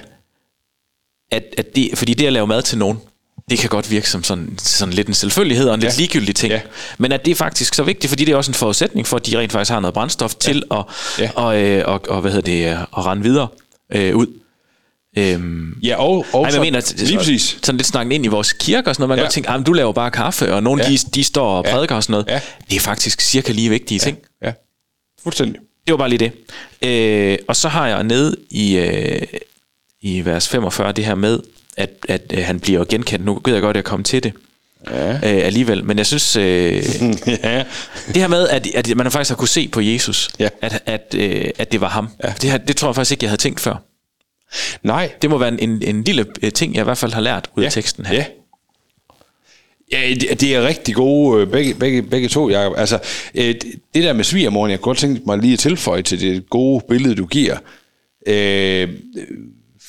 [1.31, 2.99] At, at det, fordi det at lave mad til nogen,
[3.49, 5.97] det kan godt virke som sådan, sådan lidt en selvfølgelighed og en lidt Ja.
[5.97, 6.51] ligegyldig ting.
[6.53, 6.61] Ja.
[6.97, 9.25] Men at det er faktisk så vigtigt, fordi det er også en forudsætning for, at
[9.25, 10.83] de rent faktisk har noget brændstof til at,
[11.19, 11.29] Ja.
[11.35, 13.47] og, øh, og, og, hvad hedder det, øh, at rende videre
[13.93, 14.27] øh, ud.
[15.17, 17.57] Øhm, Ja, og, og Ej, så, mener, at- lige præcis.
[17.63, 19.09] Sådan lidt snakken ind i vores kirke og sådan noget.
[19.09, 19.25] Man kan Ja.
[19.25, 20.89] godt tænke, at du laver bare kaffe, og nogle Ja.
[20.89, 21.71] de, de står og Ja.
[21.71, 22.27] prædiker og sådan noget.
[22.27, 22.41] Ja.
[22.69, 24.17] Det er faktisk cirka lige vigtige ting.
[24.43, 24.51] Ja,
[25.23, 25.55] fuldstændig.
[25.87, 26.31] Det var bare lige det.
[26.89, 29.21] Øh, og så har jeg ned i, øh,
[30.01, 31.39] i vers 45 det her med,
[31.77, 33.25] at, at øh, han bliver genkendt.
[33.25, 34.33] Nu ved jeg godt, at jeg kom til det
[34.91, 35.13] Ja.
[35.13, 35.83] øh, alligevel.
[35.85, 36.43] Men jeg synes, øh,
[37.27, 37.63] ja.
[38.07, 40.49] det her med, at, at man faktisk har kunne se på Jesus, Ja.
[40.61, 42.09] at, at, øh, at det var ham.
[42.23, 42.33] Ja.
[42.41, 43.75] Det, her, det tror jeg faktisk ikke, jeg havde tænkt før.
[44.83, 45.11] Nej.
[45.21, 47.49] Det må være en, en, en lille øh, ting, jeg i hvert fald har lært
[47.55, 47.65] ud ja.
[47.67, 48.15] af teksten her.
[48.15, 48.25] Ja.
[49.91, 52.73] Ja, det, det er rigtig gode, øh, begge, begge, begge to, Jacob.
[52.77, 52.99] Altså,
[53.35, 53.63] øh, det
[53.93, 56.85] det der med svigermoren, jeg kunne godt tænke mig lige at tilføje til det gode
[56.89, 57.57] billede, du giver.
[58.27, 58.89] Øh,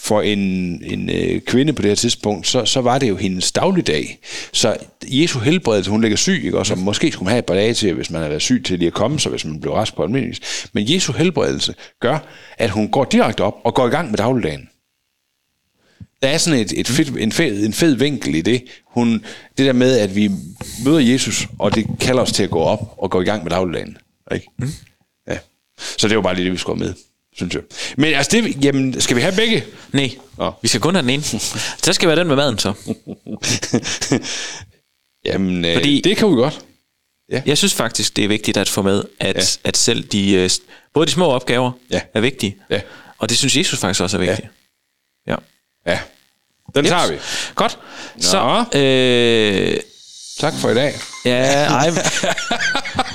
[0.08, 0.38] for en,
[0.84, 4.18] en øh, kvinde på det her tidspunkt, så, så var det jo hendes dagligdag.
[4.52, 6.58] Så Jesu helbredelse, hun ligger syg, ikke?
[6.58, 8.78] og måske skulle man have et par dage til, hvis man har været syg til
[8.78, 10.36] lige at komme sig, hvis man blev rask på almindelig.
[10.72, 12.18] Men Jesu helbredelse gør,
[12.58, 14.68] at hun går direkte op og går i gang med dagligdagen
[16.22, 18.64] der er sådan et, et fedt, en, fed, en fed vinkel i det.
[18.86, 19.24] Hun,
[19.58, 20.30] det der med, at vi
[20.84, 23.50] møder Jesus, og det kalder os til at gå op og gå i gang med
[23.50, 23.96] dagligdagen.
[24.34, 24.46] Ikke?
[24.58, 24.68] Mm.
[25.28, 25.38] Ja.
[25.98, 26.94] Så det var bare lige det, vi skulle med,
[27.38, 27.62] synes jeg.
[27.96, 29.64] Men altså, det, jamen, skal vi have begge?
[29.92, 30.52] Nej, Nå.
[30.62, 31.22] vi skal kun have den ene.
[31.82, 32.72] Så skal være den med maden så.
[35.26, 36.00] jamen, Fordi- Fordi...
[36.04, 36.60] det kan vi godt.
[37.46, 39.40] Jeg synes faktisk, det er vigtigt at få med, at, Ja.
[39.40, 39.68] ja.
[39.68, 40.50] at selv de, øh,
[40.94, 42.00] både de små opgaver Ja.
[42.14, 42.80] er vigtige, Ja.
[43.18, 44.48] og det synes Jesus faktisk også er vigtigt.
[45.26, 45.34] Ja.
[45.86, 45.98] Ja,
[46.74, 46.90] den Yes.
[46.90, 47.18] tager vi.
[47.54, 47.78] Godt.
[48.20, 49.80] Så, øh,
[50.40, 50.94] Tak for i dag.
[51.24, 51.90] ja, ej,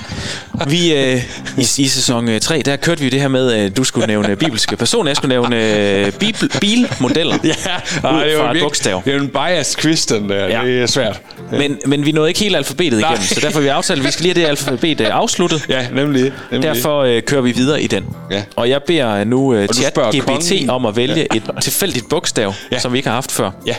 [0.68, 1.22] vi, øh,
[1.58, 4.76] i, i sæson 3, der kørte vi det her med, at du skulle nævne bibelske
[4.76, 7.56] personer, jeg skulle nævne øh, bibel, bilmodeller Ja, ud
[8.02, 9.02] fra et virkelig- bogstav.
[9.04, 10.46] Det er jo en biased quiz, den der.
[10.46, 10.60] Ja.
[10.64, 11.20] Det er svært.
[11.50, 13.10] Men, men vi nåede ikke helt alfabetet Nej.
[13.10, 15.64] igennem, så derfor har vi aftalt, at vi skal lige have det alfabet øh, afsluttet.
[15.68, 16.32] Ja, nemlig.
[16.50, 16.68] nemlig.
[16.74, 18.04] Derfor øh, kører vi videre i den.
[18.30, 18.42] Ja.
[18.56, 21.36] Og jeg beder øh, nu øh, ChatGPT om at vælge ja.
[21.36, 22.54] et tilfældigt bogstav.
[22.72, 22.78] Ja.
[22.78, 23.50] som vi ikke har haft før.
[23.66, 23.74] Ja.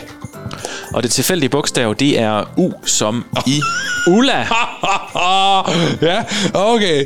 [0.94, 3.60] Og det tilfældige bogstav, det er U som i
[4.06, 4.38] Ulla.
[6.12, 6.24] ja,
[6.54, 7.04] okay.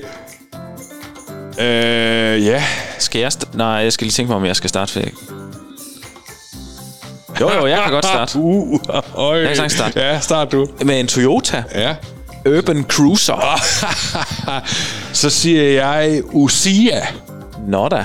[1.61, 2.65] Øh, ja.
[2.99, 5.01] Skal jeg st- Nej, jeg skal lige tænke mig, om jeg skal starte før.
[7.41, 8.39] Jo, jo, jeg kan godt starte.
[8.39, 8.81] Uh,
[9.15, 9.39] øj.
[9.39, 10.01] Jeg kan sagtens starte.
[10.01, 10.67] Ja, start du.
[10.85, 11.95] Med en Toyota Ja.
[12.47, 13.61] Urban Cruiser.
[15.13, 17.07] Så siger jeg Usia.
[17.69, 17.97] Nå da.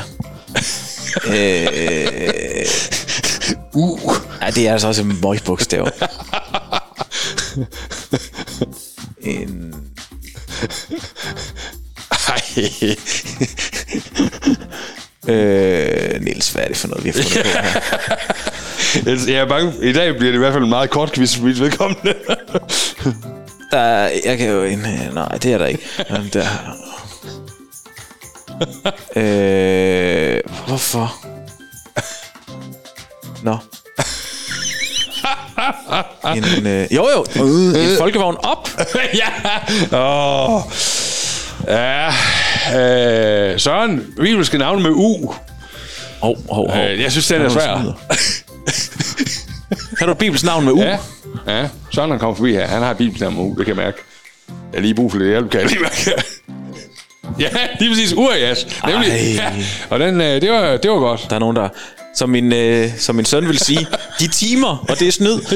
[1.28, 2.66] øh,
[3.76, 4.00] Uh.
[4.42, 5.88] ja, det er altså også en møgbogstav.
[9.22, 9.76] en...
[15.28, 17.80] Øh, Niels, hvad er det for noget, vi har fundet på her?
[19.12, 19.74] Jeg jeg er bange.
[19.90, 22.14] I dag bliver det i hvert fald en meget kort quiz for mit vedkommende.
[23.72, 24.80] Der, er- jeg kan jo en...
[25.14, 25.84] Nej, det er der ikke.
[26.10, 26.46] Men Der.
[29.16, 31.16] Øh, hvorfor?
[33.46, 33.58] Nå.
[36.36, 37.26] En, øh, jo, jo.
[37.44, 38.70] En folkevogn op.
[39.22, 39.28] ja.
[39.98, 40.62] Åh.
[41.68, 42.08] Ja.
[42.76, 45.34] Øh, Søren, bibelske navne med U.
[46.22, 46.84] Hov, hov, hov.
[46.84, 47.98] Øh, jeg synes, den er svær.
[49.98, 50.82] Kan du bibels navn med U?
[50.82, 50.98] Ja.
[51.48, 51.68] Ja.
[51.94, 52.68] Søren han kommer forbi her.
[52.68, 53.56] Han har et bibelske navn med U.
[53.58, 53.98] Det kan jeg mærke.
[54.48, 56.12] Jeg har lige brug for lidt hjælp, kan jeg lige mærke.
[57.40, 58.14] Ja, lige præcis.
[58.14, 58.68] Urias.
[58.88, 59.10] Nemlig.
[59.12, 59.34] Ej.
[59.36, 59.52] Ja.
[59.90, 61.26] Og den, øh, det, var, det var godt.
[61.30, 61.70] Der er nogen, der,
[62.16, 63.88] som min, øh, som min søn vil sige,
[64.20, 65.40] de timer, og det er snyd.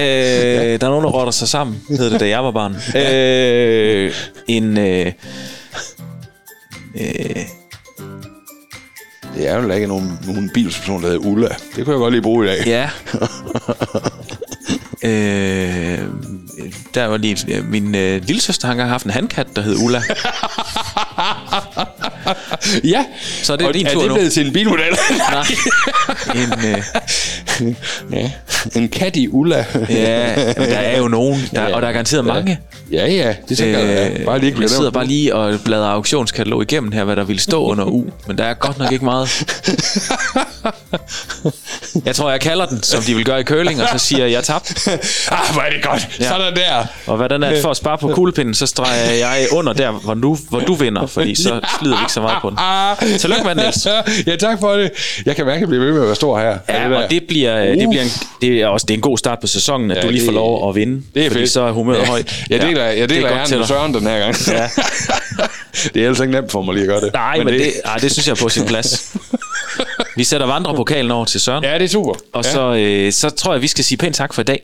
[0.00, 2.76] øh, der er nogen, der rotter sig sammen, hed det, da jeg var barn.
[2.96, 4.14] Øh,
[4.48, 4.78] en...
[4.78, 5.12] Øh,
[7.00, 7.36] øh,
[9.36, 11.48] Det er jo ikke nogen, nogen bilsperson, der hedder Ulla.
[11.76, 12.66] Det kunne jeg godt lige bruge i dag.
[12.66, 12.90] ja.
[15.08, 15.98] øh,
[16.94, 17.62] der var lige...
[17.62, 20.02] Min øh, lille søster har engang haft en handkat, der hed Ulla.
[22.84, 23.04] Ja.
[23.42, 24.14] Så er det Og din er tur det nu.
[24.14, 24.82] blevet til en bilmodel?
[25.30, 25.44] Nej.
[26.34, 27.74] En, øh,
[28.12, 28.30] ja.
[28.76, 29.64] En kat i Ulla.
[29.88, 31.74] ja, men der er jo nogen, der, ja.
[31.74, 32.32] og der er garanteret Ja.
[32.32, 32.58] mange.
[32.92, 34.12] Ja, ja, det tænker jeg.
[34.18, 34.24] ja.
[34.24, 37.16] Bare lige ikke Øh, jeg bliver sidder bare lige og bladrer auktionskatalog igennem her, hvad
[37.16, 38.04] der ville stå under U.
[38.26, 39.28] Men der er godt nok ikke meget.
[42.04, 44.32] Jeg tror, jeg kalder den, som de vil gøre i curling, og så siger jeg,
[44.32, 44.70] jeg tabt.
[44.88, 46.08] ah, hvor er det godt.
[46.20, 46.28] Ja.
[46.28, 46.84] Sådan der.
[47.06, 50.14] Og hvordan er det for at spare på kuglepinden, så streger jeg under der, hvor
[50.14, 52.58] du, hvor du vinder, fordi så slider vi ikke så meget på den.
[53.18, 53.86] Tillykke med den, Niels.
[54.26, 54.90] ja, tak for det.
[55.26, 56.58] Jeg kan mærke, at blive ved med at være stor her.
[56.68, 57.90] Ja, det og det bliver, det Uh.
[57.90, 58.10] bliver en,
[58.42, 60.26] det er også det er en god start på sæsonen, at Ja, du lige det-
[60.26, 61.02] får lov at vinde.
[61.14, 61.50] Det er fedt.
[61.50, 62.06] så er humøret ja.
[62.06, 62.44] højt.
[62.50, 63.66] Jeg deler, jeg det er deler godt gerne til med.
[63.66, 64.36] Søren den her gang.
[64.48, 64.68] Ja.
[65.94, 67.12] det er altså ikke nemt for mig lige at gøre det.
[67.12, 69.16] Nej, men, men det, det, ej, det synes jeg er på sin plads.
[70.16, 71.64] Vi sætter vandrepokalen over til Søren.
[71.64, 72.14] Ja, det er super.
[72.32, 72.52] Og ja.
[72.52, 74.62] så, øh, så tror jeg, vi skal sige pænt tak for i dag.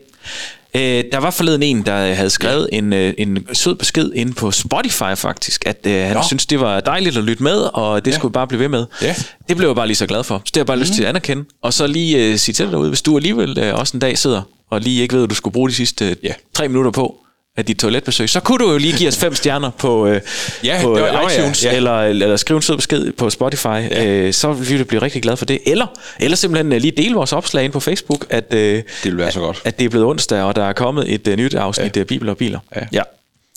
[0.75, 4.51] Øh, der var forleden en, der havde skrevet en, øh, en sød besked inde på
[4.51, 6.21] Spotify faktisk, at øh, han Nå.
[6.27, 8.15] synes det var dejligt at lytte med, og det ja.
[8.15, 8.85] skulle vi bare blive ved med.
[9.01, 9.15] Ja.
[9.49, 10.37] Det blev jeg bare lige så glad for.
[10.37, 10.81] Så det har jeg bare mm.
[10.81, 11.45] lyst til at anerkende.
[11.61, 14.17] Og så lige øh, sige til dig derude, hvis du alligevel øh, også en dag
[14.17, 16.33] sidder, og lige ikke ved, at du skulle bruge de sidste øh, Ja.
[16.53, 17.15] tre minutter på,
[17.57, 20.21] af dit toiletbesøg, så kunne du jo lige give os fem stjerner på, øh,
[20.63, 21.75] Ja, på det var- ja, iTunes, ja.
[21.75, 24.05] eller, eller skrive en sød besked på Spotify, ja.
[24.05, 25.59] øh, så vil vi blive rigtig glade for det.
[25.65, 25.87] Eller,
[26.19, 29.31] eller simpelthen øh, lige dele vores opslag ind på Facebook, at, øh, Det vil være
[29.31, 29.61] så godt.
[29.65, 32.03] at det er blevet onsdag, og der er kommet et øh, nyt afsnit ja.
[32.03, 32.59] Bibel og Biler.
[32.75, 32.81] Ja.
[32.91, 33.01] ja.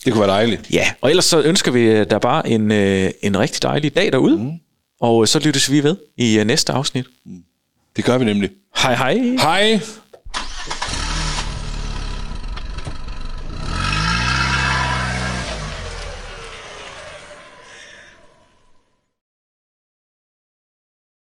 [0.05, 0.61] Det kunne være dejligt.
[0.73, 4.11] Ja, og ellers så ønsker vi øh, der bare en, øh, en rigtig dejlig dag
[4.11, 4.51] derude, mm.
[5.01, 7.05] og øh, så lyttes vi ved i øh, næste afsnit.
[7.95, 8.49] Det gør vi nemlig.
[8.77, 9.13] Hej hej!
[9.41, 9.79] Hej.